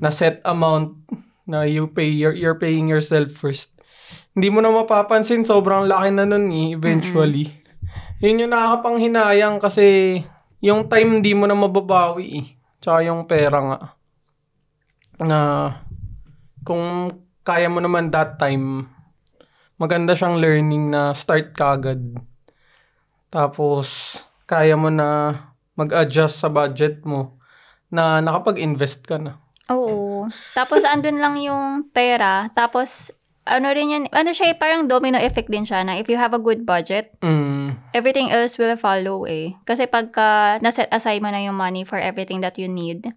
[0.00, 0.96] na set amount
[1.44, 3.74] na you pay you're, you're paying yourself first.
[4.32, 7.52] Hindi mo na mapapansin sobrang laki na nun eh eventually.
[8.22, 10.20] Yun yung nakakapanghinayang kasi
[10.62, 12.46] yung time hindi mo na mababawi eh.
[12.78, 13.80] Tsaka yung pera nga.
[15.20, 15.38] Na
[16.62, 17.10] kung
[17.42, 18.86] kaya mo naman that time,
[19.74, 21.98] maganda siyang learning na start ka agad.
[23.26, 24.14] Tapos,
[24.46, 25.34] kaya mo na
[25.74, 27.36] mag-adjust sa budget mo
[27.88, 29.40] na nakapag-invest ka na.
[29.68, 30.28] Oo.
[30.52, 32.48] Tapos andun lang yung pera.
[32.52, 36.30] Tapos ano rin yan, ano siya, parang domino effect din siya na if you have
[36.30, 39.58] a good budget, Mm, everything else will follow eh.
[39.66, 43.10] Kasi pagka naset aside mo na yung money for everything that you need,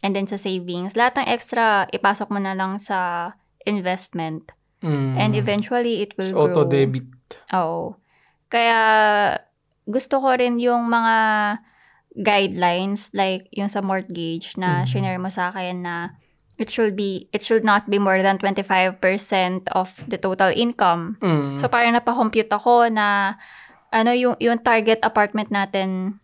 [0.00, 3.32] and then sa savings, lahat ng extra ipasok mo na lang sa
[3.68, 4.48] investment.
[4.80, 5.20] mm.
[5.20, 6.48] And eventually, it will It's grow.
[6.64, 7.08] auto-debit.
[7.52, 8.00] Oo.
[8.48, 8.80] Kaya,
[9.84, 11.16] gusto ko rin yung mga
[12.16, 14.86] guidelines, like yung sa mortgage na Mhm.
[14.88, 16.16] shinare mo sa akin na
[16.56, 21.20] it should be, it should not be more than 25% of the total income.
[21.20, 21.60] Mm.
[21.60, 23.36] So, parang napakompute ako na
[23.92, 26.16] ano yung, yung target apartment natin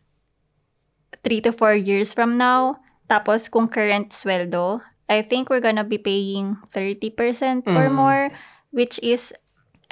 [1.22, 2.80] 3 to 4 years from now.
[3.06, 4.80] Tapos, kung current sweldo,
[5.12, 7.94] I think we're gonna be paying 30% or Mm.
[7.94, 8.24] more,
[8.72, 9.36] which is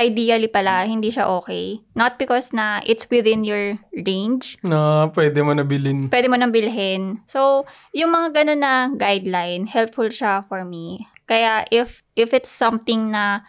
[0.00, 1.84] ideally pala, hindi siya okay.
[1.92, 6.08] Not because na it's within your range, na pwede mo na bilhin.
[6.08, 7.20] pwede mo nang bilhin.
[7.28, 11.04] So, yung mga ganun na guideline, helpful siya for me.
[11.28, 13.44] Kaya if if it's something na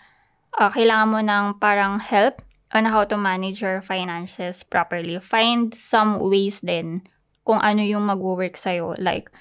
[0.60, 2.44] uh, kailangan mo ng parang help
[2.76, 7.04] on how to manage your finances properly, find some ways din
[7.48, 8.96] kung ano yung mag-work sa'yo.
[9.00, 9.32] Like,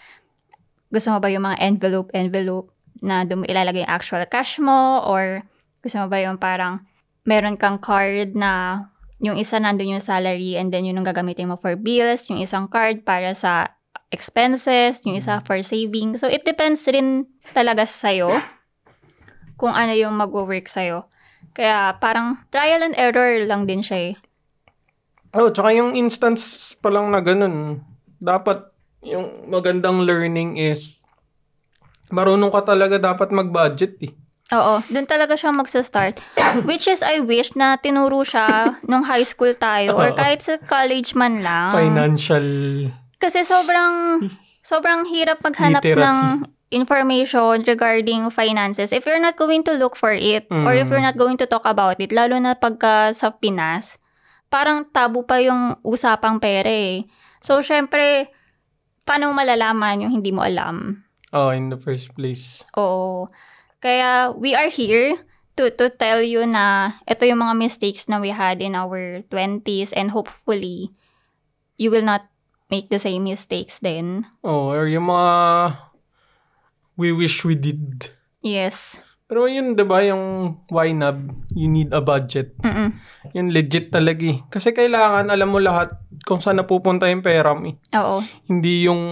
[0.91, 2.71] gusto mo ba yung mga envelope-envelope
[3.01, 5.47] na dum ilalagay yung actual cash mo or
[5.81, 6.85] gusto mo ba yung parang
[7.31, 8.83] meron kang card na
[9.23, 12.67] yung isa nandun yung salary and then yun ang gagamitin mo for bills, yung isang
[12.67, 13.79] card para sa
[14.11, 16.19] expenses, yung isa for saving.
[16.19, 18.27] So, it depends rin talaga sa'yo
[19.55, 21.07] kung ano yung mag-work sa'yo.
[21.55, 24.15] Kaya parang trial and error lang din siya eh.
[25.31, 27.87] Oh, tsaka yung instance pa lang na ganun,
[28.19, 28.67] dapat
[29.07, 30.99] yung magandang learning is
[32.11, 34.13] marunong ka talaga dapat mag-budget eh.
[34.51, 36.19] Oo, dun talaga siya magsa-start.
[36.69, 41.15] Which is, I wish na tinuro siya nung high school tayo or kahit sa college
[41.15, 41.71] man lang.
[41.71, 42.43] Financial
[43.17, 44.27] Kasi sobrang,
[44.61, 46.03] sobrang hirap maghanap Literacy.
[46.03, 46.19] ng
[46.71, 50.91] information regarding finances if you're not going to look for it or if Mm.
[50.91, 52.11] you're not going to talk about it.
[52.11, 53.99] Lalo na pagka sa Pinas,
[54.47, 57.07] parang tabu pa yung usapang pera eh.
[57.39, 58.31] So, syempre,
[59.03, 61.07] paano malalaman yung hindi mo alam?
[61.31, 62.67] oh, in the first place.
[62.75, 63.31] Oo.
[63.81, 65.17] Kaya we are here
[65.57, 69.93] to to tell you na ito yung mga mistakes na we had in our 20s
[69.97, 70.93] and hopefully
[71.81, 72.29] you will not
[72.69, 74.29] make the same mistakes then.
[74.45, 75.31] Oh, or yung mga
[77.01, 78.13] we wish we did.
[78.45, 79.01] Yes.
[79.31, 81.19] Pero yun, di ba, yung YNAB,
[81.55, 82.59] you need a budget.
[82.67, 82.99] Mm-mm.
[83.31, 84.43] Yun legit talaga eh.
[84.51, 85.95] Kasi kailangan, alam mo lahat
[86.27, 87.79] kung saan napupunta yung pera mo eh.
[87.95, 88.27] Oo.
[88.51, 89.03] Hindi yung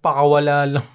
[0.00, 0.86] pakawala lang.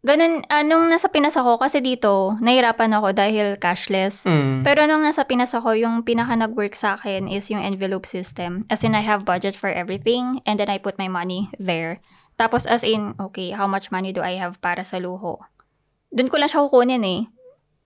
[0.00, 4.24] Ganun, anong nasa Pinas ako, kasi dito, nahirapan ako dahil cashless.
[4.24, 4.64] Mm.
[4.64, 8.64] Pero nung nasa Pinas ako, yung pinaka nag-work sa akin is yung envelope system.
[8.72, 12.00] As in, I have budget for everything and then I put my money there.
[12.40, 15.44] Tapos as in, okay, how much money do I have para sa luho?
[16.08, 17.20] Doon ko lang siya kukunin eh.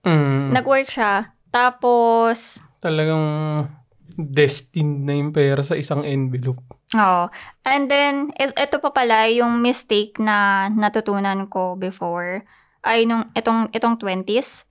[0.07, 0.55] Mm.
[0.55, 1.35] Nag-work siya.
[1.51, 3.67] Tapos, Talagang
[4.15, 6.63] destined na yung pera sa isang envelope.
[6.97, 7.29] Oo.
[7.63, 12.43] And then, is- ito pa pala yung mistake na natutunan ko before
[12.85, 14.63] ay nung itong, itong 20s.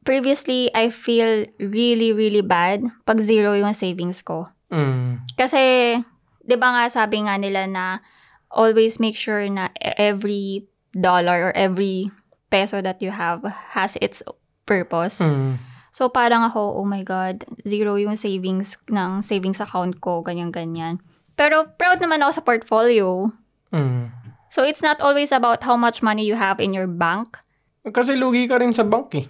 [0.00, 4.48] Previously, I feel really, really bad pag zero yung savings ko.
[4.72, 5.28] Mm.
[5.36, 5.96] Kasi,
[6.40, 8.00] di ba nga sabi nga nila na
[8.48, 10.64] always make sure na e- every
[10.96, 12.08] dollar or every
[12.48, 13.44] peso that you have
[13.76, 14.24] has its
[14.64, 15.20] purpose.
[15.20, 15.60] Mm.
[15.90, 21.02] So, parang ako, oh my God, zero yung savings ng savings account ko, ganyan-ganyan.
[21.40, 23.32] Pero proud naman ako sa portfolio.
[23.72, 24.12] Mm.
[24.52, 27.40] So, it's not always about how much money you have in your bank.
[27.80, 29.24] Kasi lugi ka rin sa bank eh.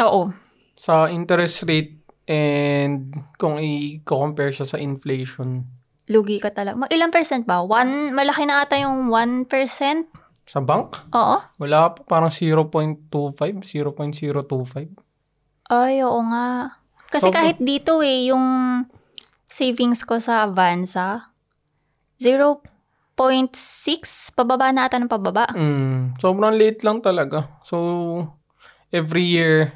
[0.00, 0.32] Oo.
[0.80, 5.68] Sa interest rate and kung i-compare siya sa inflation.
[6.08, 6.88] Lugi ka talaga.
[6.88, 7.60] Mag ilang percent ba?
[7.60, 9.44] One, malaki na ata yung 1%?
[10.48, 11.04] Sa bank?
[11.12, 11.36] Oo.
[11.60, 12.00] Wala pa.
[12.08, 14.88] Parang 0.25, 0.025.
[15.68, 16.80] Ay, oo nga.
[17.12, 18.46] Kasi Sobrang- kahit dito eh, yung
[19.52, 21.31] savings ko sa Avanza,
[22.22, 23.18] 0.6,
[24.32, 25.50] pababa na ata ng pababa.
[25.52, 26.14] Mm.
[26.22, 27.50] Sobrang late lang talaga.
[27.66, 28.30] So,
[28.94, 29.74] every year,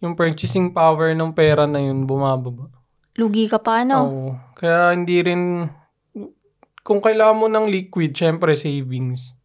[0.00, 2.72] yung purchasing power ng pera na yun bumababa.
[3.14, 3.98] Lugi ka pa, no?
[4.04, 4.30] Oo.
[4.58, 5.70] Kaya hindi rin,
[6.82, 9.36] kung kailangan mo ng liquid, syempre savings.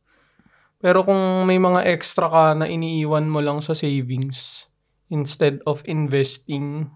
[0.80, 4.72] Pero kung may mga extra ka na iniiwan mo lang sa savings,
[5.12, 6.90] instead of investing,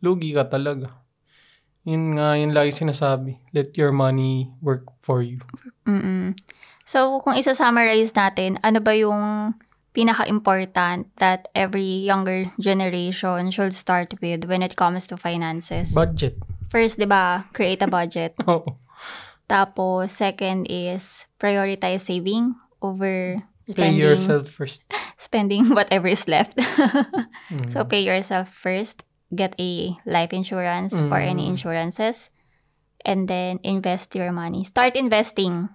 [0.00, 1.03] lugi ka talaga.
[1.84, 3.38] Yun nga, yun lagi sinasabi.
[3.52, 5.44] Let your money work for you.
[5.84, 6.32] Mm-mm.
[6.84, 9.52] So, kung isa-summarize natin, ano ba yung
[9.92, 15.92] pinaka-important that every younger generation should start with when it comes to finances?
[15.92, 16.40] Budget.
[16.68, 18.36] First, di ba, create a budget.
[18.48, 18.80] Oo.
[19.48, 24.84] Tapos, second is prioritize saving over Pay spending yourself first.
[25.20, 26.56] spending whatever is left.
[27.52, 27.68] Mm.
[27.68, 29.04] so, pay yourself first.
[29.34, 31.58] Get a life insurance or any Mm.
[31.58, 32.30] insurances.
[33.02, 34.64] And then, invest your money.
[34.64, 35.68] Start investing.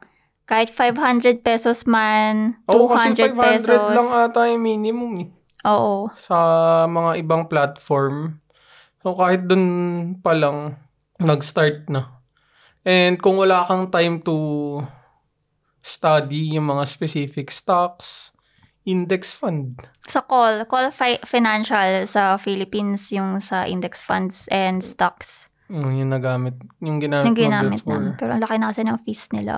[0.48, 3.94] Kahit 500 pesos man, Oo, kasi 200 500 pesos.
[3.94, 5.30] lang ata yung minimum eh.
[5.62, 6.08] Oo.
[6.16, 6.40] sa
[6.88, 8.40] mga ibang platform.
[9.04, 9.66] So kahit dun
[10.24, 10.80] pa lang,
[11.20, 12.24] nag-start na.
[12.82, 14.80] And kung wala kang time to
[15.82, 18.32] study yung mga specific stocks,
[18.90, 19.78] index fund.
[20.10, 25.46] Sa call, call fi- financial sa Philippines yung sa index funds and stocks.
[25.70, 27.94] Mm, yung nagamit, yung ginamit Yung mo ginamit before.
[27.94, 28.12] namin.
[28.18, 29.54] Pero ang laki na kasi ng fees nila.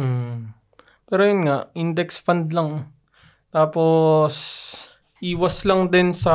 [0.00, 0.56] Mm.
[1.04, 2.88] Pero yun nga, index fund lang.
[3.52, 4.32] Tapos,
[5.20, 6.32] iwas lang din sa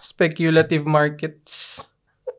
[0.00, 1.84] speculative markets.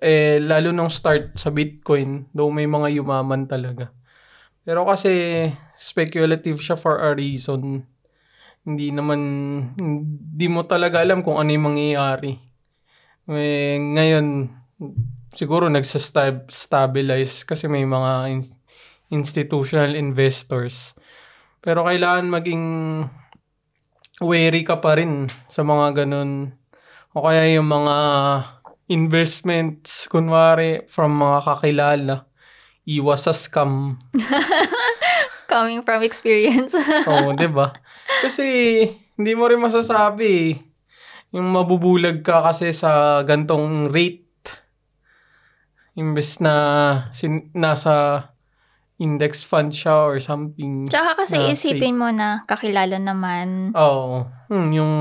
[0.03, 3.93] Eh, lalo nung start sa Bitcoin, though may mga yumaman talaga.
[4.65, 5.47] Pero kasi,
[5.77, 7.85] speculative siya for a reason.
[8.63, 9.19] Hindi naman,
[9.75, 12.39] hindi mo talaga alam kung ano yung mangyayari.
[13.27, 14.51] Eh, ngayon,
[15.35, 18.55] siguro nagsa-stabilize kasi may mga in-
[19.11, 20.95] institutional investors.
[21.59, 22.63] Pero kailangan maging
[24.23, 26.55] wary ka pa rin sa mga ganun.
[27.11, 27.95] O kaya yung mga
[28.89, 32.15] investments, kunwari, from mga kakilala.
[32.83, 33.95] Iwas sa scam.
[35.51, 36.75] Coming from experience.
[37.07, 37.71] Oo, di ba?
[38.21, 38.45] Kasi,
[39.17, 40.51] hindi mo rin masasabi eh.
[41.33, 44.29] Yung mabubulag ka kasi sa gantong rate.
[45.97, 46.53] Imbes na
[47.13, 48.29] sin- nasa
[49.01, 50.85] index fund siya or something.
[50.85, 53.73] Tsaka kasi Na isipin mo na kakilala naman.
[53.73, 54.29] Oo.
[54.49, 54.93] Hmm, yung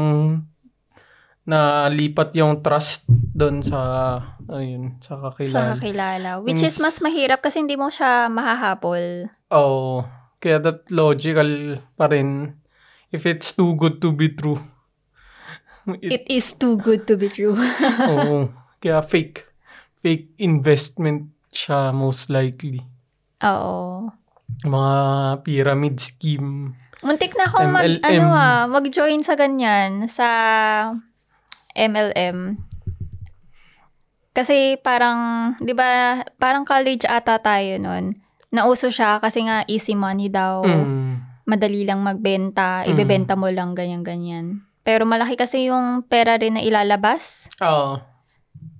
[1.42, 3.80] nalipat yung trust doon sa
[4.46, 5.74] ayun, sa sa kakilala.
[5.74, 6.30] kakilala.
[6.40, 9.28] Which is mas mahirap kasi hindi mo siya mahahabol.
[9.50, 10.06] Oo.
[10.42, 12.58] Kaya that logical pa rin
[13.12, 14.58] if it's too good to be true.
[16.00, 17.58] It, It is too good to be true.
[18.10, 18.48] oo.
[18.80, 19.46] Kaya fake.
[20.02, 22.82] Fake investment siya most likely.
[23.44, 24.08] Oo.
[24.64, 24.94] Mga
[25.44, 26.74] pyramid scheme.
[27.02, 28.06] Muntik na akong mag, MLM.
[28.06, 30.28] ano ah, mag-join sa ganyan, sa
[31.74, 32.54] MLM.
[34.32, 38.16] Kasi parang, di ba, parang college ata tayo nun.
[38.54, 40.62] Nauso siya kasi nga easy money daw.
[40.62, 41.31] Mm.
[41.44, 42.86] Madali lang magbenta.
[42.86, 42.90] Mm.
[42.94, 44.62] Ibebenta mo lang ganyan-ganyan.
[44.82, 47.46] Pero malaki kasi yung pera rin na ilalabas.
[47.62, 48.02] Oo.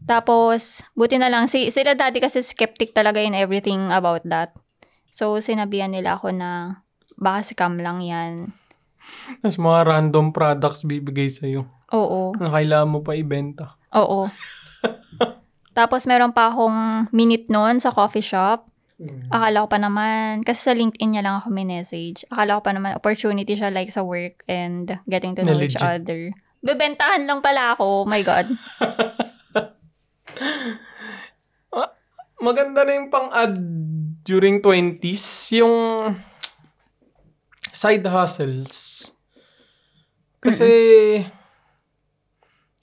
[0.03, 4.51] Tapos, buti na lang, si, sila dati kasi skeptic talaga in everything about that.
[5.15, 6.83] So, sinabihan nila ako na
[7.15, 8.51] baka scam lang yan.
[9.43, 11.71] Tapos mga random products bibigay sa'yo.
[11.95, 12.35] Oo.
[12.39, 13.79] Na kailangan mo pa ibenta.
[13.95, 14.27] Oo.
[15.79, 18.72] Tapos, meron pa akong minute noon sa coffee shop.
[19.33, 22.23] Akala ko pa naman, kasi sa LinkedIn niya lang ako may message.
[22.31, 25.75] Akala ko pa naman, opportunity siya like sa work and getting to know Na each
[25.75, 25.83] legit.
[25.83, 26.23] other.
[26.63, 28.07] Bebentahan lang pala ako.
[28.07, 28.47] Oh my God.
[32.43, 33.55] Maganda na yung pang-add
[34.27, 35.23] during 20s,
[35.63, 35.75] yung
[37.71, 39.11] side hustles.
[40.43, 40.67] Kasi,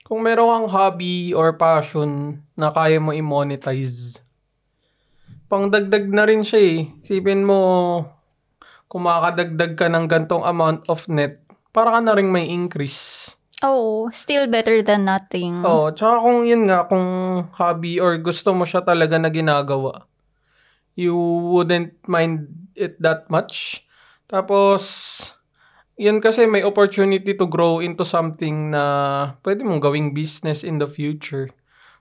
[0.07, 4.23] kung meron kang hobby or passion na kaya mo i-monetize,
[5.49, 6.79] pangdagdag na rin siya eh.
[7.01, 7.59] Sipin mo,
[8.85, 11.41] kung makakadagdag ka ng gantong amount of net,
[11.73, 13.33] para ka na rin may increase.
[13.65, 14.07] Oo.
[14.13, 15.65] Still better than nothing.
[15.67, 17.07] Oo, tsaka kung yun nga, kung
[17.59, 20.07] hobby or gusto mo siya talaga na ginagawa,
[20.95, 21.17] you
[21.51, 22.47] wouldn't mind
[22.77, 23.83] it that much.
[24.31, 24.81] Tapos,
[25.99, 28.83] yun kasi may opportunity to grow into something na
[29.43, 31.51] pwede mong gawing business in the future.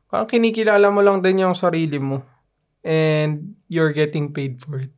[0.06, 2.22] Parang kinikilala mo lang din yung sarili mo.
[2.84, 4.94] And you're getting paid for it.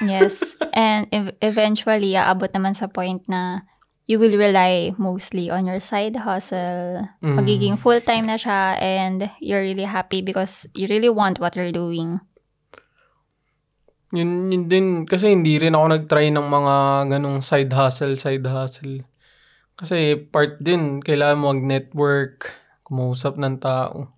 [0.00, 0.56] Yes.
[0.76, 3.64] And ev- eventually, aabot naman sa point na
[4.06, 7.02] you will rely mostly on your side hustle.
[7.20, 7.36] Mm.
[7.36, 12.22] Magiging full-time na siya and you're really happy because you really want what you're doing.
[14.14, 16.74] Yun, yun din, kasi hindi rin ako nag-try ng mga
[17.18, 19.02] ganong side hustle, side hustle.
[19.76, 22.54] Kasi part din, kailangan mo mag-network,
[22.86, 24.15] kumausap ng tao.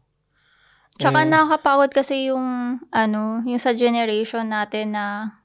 [0.99, 5.39] Tsaka Eh, nakakapagod kasi yung, ano, yung sa generation natin na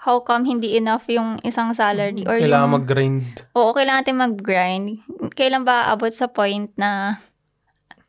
[0.00, 2.76] how come hindi enough yung isang salary or kailangan yung...
[2.76, 3.24] mag-grind.
[3.52, 4.86] Oo, kailangan natin mag-grind.
[5.32, 7.20] Kailan ba abot sa point na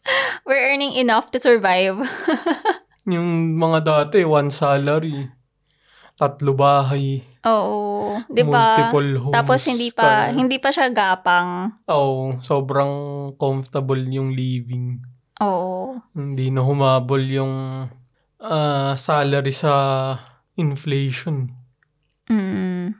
[0.48, 2.00] we're earning enough to survive?
[3.06, 5.30] Yung mga dati, one salary,
[6.18, 8.82] tatlo bahay, Oo, 'di ba?
[8.82, 9.36] multiple homes.
[9.38, 11.70] Tapos hindi pa kaya- hindi pa siya gapang.
[11.86, 12.94] Oo, sobrang
[13.38, 15.06] comfortable yung living.
[15.44, 16.00] Oo.
[16.16, 17.54] Hindi na humabol yung
[18.40, 19.74] ah, salary sa
[20.56, 21.52] inflation.
[22.32, 22.96] Mm.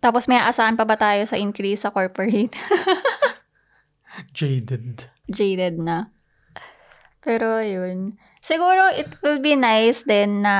[0.00, 2.56] Tapos may aasahan pa ba tayo sa increase sa corporate?
[4.36, 5.12] Jaded.
[5.28, 6.10] Jaded na.
[7.20, 8.16] Pero yun.
[8.40, 10.56] Siguro it will be nice then na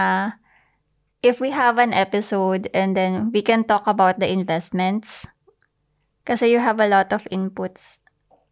[1.24, 5.26] if we have an episode and then we can talk about the investments.
[6.28, 7.98] Kasi you have a lot of inputs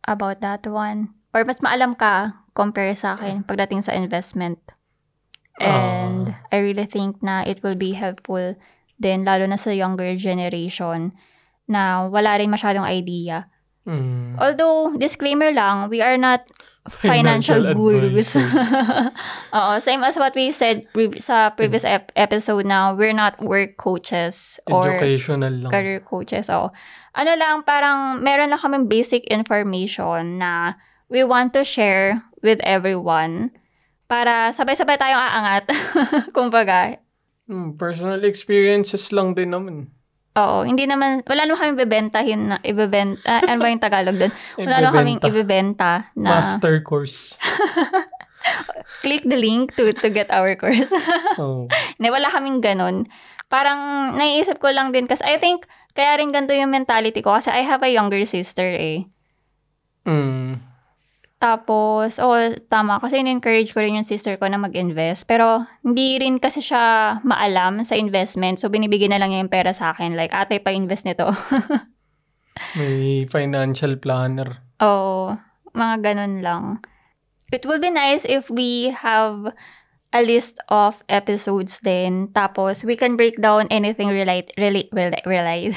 [0.09, 1.13] about that one.
[1.37, 4.59] Or mas maalam ka compare sa akin pagdating sa investment.
[5.61, 8.55] And I really think na it will be helpful
[8.99, 11.15] din lalo na sa younger generation
[11.69, 13.51] na wala rin masyadong idea.
[13.85, 14.39] Mm.
[14.39, 16.47] Although, disclaimer lang, we are not
[16.91, 18.35] financial, gurus.
[18.37, 18.55] advisors.
[19.57, 23.77] Oo, same as what we said pre- sa previous ep- episode na we're not work
[23.77, 25.71] coaches or Educational lang.
[25.71, 26.47] career coaches.
[26.49, 26.73] So,
[27.15, 30.77] ano lang, parang meron lang kaming basic information na
[31.09, 33.51] we want to share with everyone
[34.07, 35.65] para sabay-sabay tayong aangat.
[36.37, 36.99] Kumbaga,
[37.49, 39.89] Mm, personal experiences lang din naman.
[40.39, 44.33] Oo, hindi naman, wala naman kaming bebentahin na, ibebenta, ano ba yung Tagalog doon?
[44.63, 47.35] Wala naman kaming ibebenta na Master course.
[49.03, 50.91] click the link to to get our course.
[51.43, 51.67] oh.
[51.99, 53.11] Hindi, wala kaming ganun.
[53.49, 55.65] Parang naiisip ko lang din kasi I think
[55.97, 59.09] kaya rin ganito yung mentality ko kasi I have a younger sister eh.
[60.05, 60.68] Mm.
[61.39, 62.35] Tapos, oh,
[62.67, 62.99] tama.
[62.99, 65.23] Kasi in-encourage ko rin yung sister ko na mag-invest.
[65.31, 68.59] Pero, hindi rin kasi siya maalam sa investment.
[68.59, 70.19] So, binibigyan na lang niya yung pera sa akin.
[70.19, 71.31] Like, ate, pa-invest nito.
[72.79, 74.67] May financial planner.
[74.83, 75.39] Oo.
[75.79, 76.83] mga ganun lang.
[77.55, 79.55] It will be nice if we have
[80.13, 85.77] a list of episodes then tapos we can break down anything relate relate relate, relate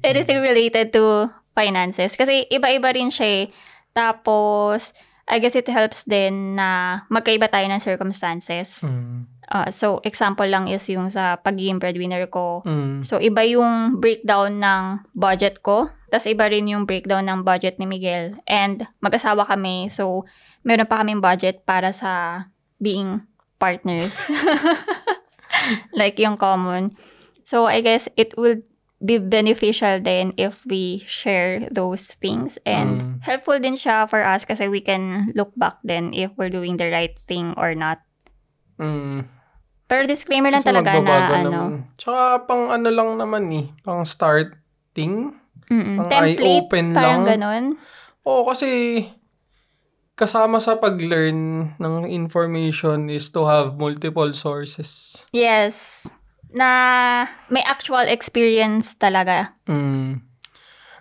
[0.00, 3.44] anything related to finances kasi iba-iba rin siya eh.
[3.98, 4.94] Tapos
[5.28, 8.80] I guess it helps din na magkaiba tayo ng circumstances.
[8.80, 9.28] Mm.
[9.48, 12.64] Uh, so example lang is yung sa pagiging breadwinner ko.
[12.64, 13.04] Mm.
[13.04, 17.84] So iba yung breakdown ng budget ko, tapos iba rin yung breakdown ng budget ni
[17.84, 18.40] Miguel.
[18.48, 20.24] And mag-asawa kami, so
[20.64, 22.44] meron pa kaming budget para sa
[22.80, 23.20] being
[23.60, 24.24] partners.
[26.00, 26.96] like yung common.
[27.44, 28.64] So I guess it would
[28.98, 33.22] be beneficial then if we share those things and Mm.
[33.22, 36.90] helpful din siya for us kasi we can look back then if we're doing the
[36.90, 38.02] right thing or not.
[38.76, 39.22] Mm.
[39.86, 41.60] Pero disclaimer lang Kasi talaga na magbabago ano.
[41.94, 43.66] Tsaka pang ano lang naman eh.
[43.80, 45.32] Pang starting.
[45.68, 47.38] mm Pang template, eye-open parang lang.
[47.38, 47.64] ganun.
[48.26, 48.68] Oo, kasi
[50.12, 51.38] kasama sa pag-learn
[51.78, 55.22] ng information is to have multiple sources.
[55.30, 56.10] Yes.
[56.52, 56.68] Na
[57.52, 59.56] may actual experience talaga.
[59.68, 60.24] Mm.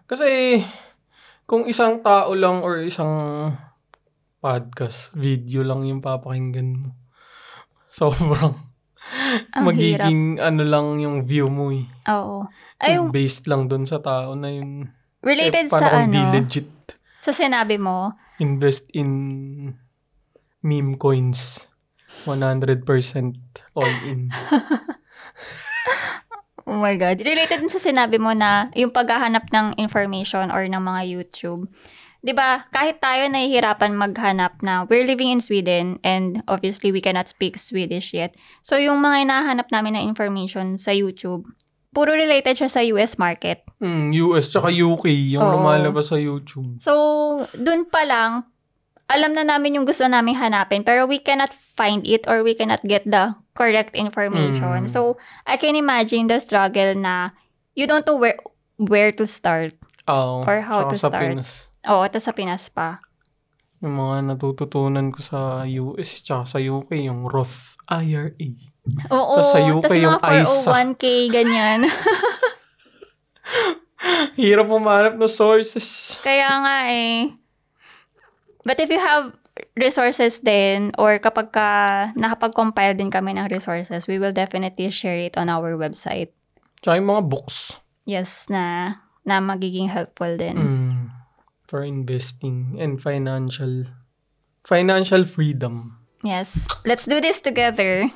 [0.07, 0.61] Kasi
[1.47, 3.55] kung isang tao lang or isang
[4.43, 6.89] podcast, video lang yung papakinggan mo.
[7.91, 8.67] Sobrang
[9.55, 11.87] Ang magiging ano lang yung view mo eh.
[12.11, 12.43] Oo.
[12.75, 14.91] Ay, Based lang dun sa tao na yun.
[15.23, 16.69] related eh, sa kung di ano, legit
[17.27, 19.75] sa sinabi mo, invest in
[20.63, 21.67] meme coins.
[22.23, 22.87] 100%
[23.75, 24.31] all in.
[26.67, 30.83] oh my God, related din sa sinabi mo na yung paghahanap ng information or ng
[30.83, 31.69] mga YouTube.
[32.21, 37.29] 'Di ba kahit tayo nahihirapan maghanap na we're living in Sweden and obviously we cannot
[37.31, 38.35] speak Swedish yet.
[38.65, 41.47] So yung mga hinahanap namin na information sa YouTube,
[41.97, 43.63] puro related siya sa US market.
[43.81, 45.53] Mm, US tsaka UK yung Oo.
[45.57, 46.77] lumalabas sa YouTube.
[46.77, 46.93] So,
[47.57, 48.45] dun pa lang,
[49.09, 52.83] alam na namin yung gusto namin hanapin, pero we cannot find it or we cannot
[52.85, 54.85] get the correct information.
[54.85, 54.93] Mm.
[54.93, 55.17] So,
[55.49, 57.33] I can imagine the struggle na
[57.73, 58.37] you don't know where
[58.77, 59.73] where to start.
[60.05, 60.45] Oo.
[60.45, 61.33] Or how to sa start.
[61.33, 61.73] Pinas.
[61.89, 63.01] Oo, ito sa Pinas pa.
[63.81, 68.29] Yung mga natututunan ko sa US tsaka sa UK, yung Roth IRA.
[69.13, 70.69] Oo, Tas sa UK tas yung mga ISA.
[70.69, 71.79] 401k, ganyan.
[74.37, 76.17] Hirap umanap ng sources.
[76.21, 77.33] Kaya nga eh.
[78.65, 79.33] But if you have
[79.75, 81.69] resources din, or kapag ka
[82.13, 86.33] nakapag-compile din kami ng resources, we will definitely share it on our website.
[86.81, 87.79] Tsaka yung mga books.
[88.07, 88.95] Yes, na
[89.27, 90.55] na magiging helpful din.
[90.55, 90.95] Mm,
[91.67, 93.91] for investing and financial
[94.63, 95.99] financial freedom.
[96.23, 96.67] Yes.
[96.85, 98.11] Let's do this together.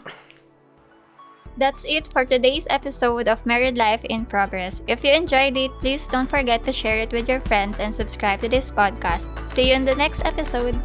[1.57, 4.81] That's it for today's episode of Married Life in Progress.
[4.87, 8.39] If you enjoyed it, please don't forget to share it with your friends and subscribe
[8.41, 9.27] to this podcast.
[9.49, 10.79] See you in the next episode.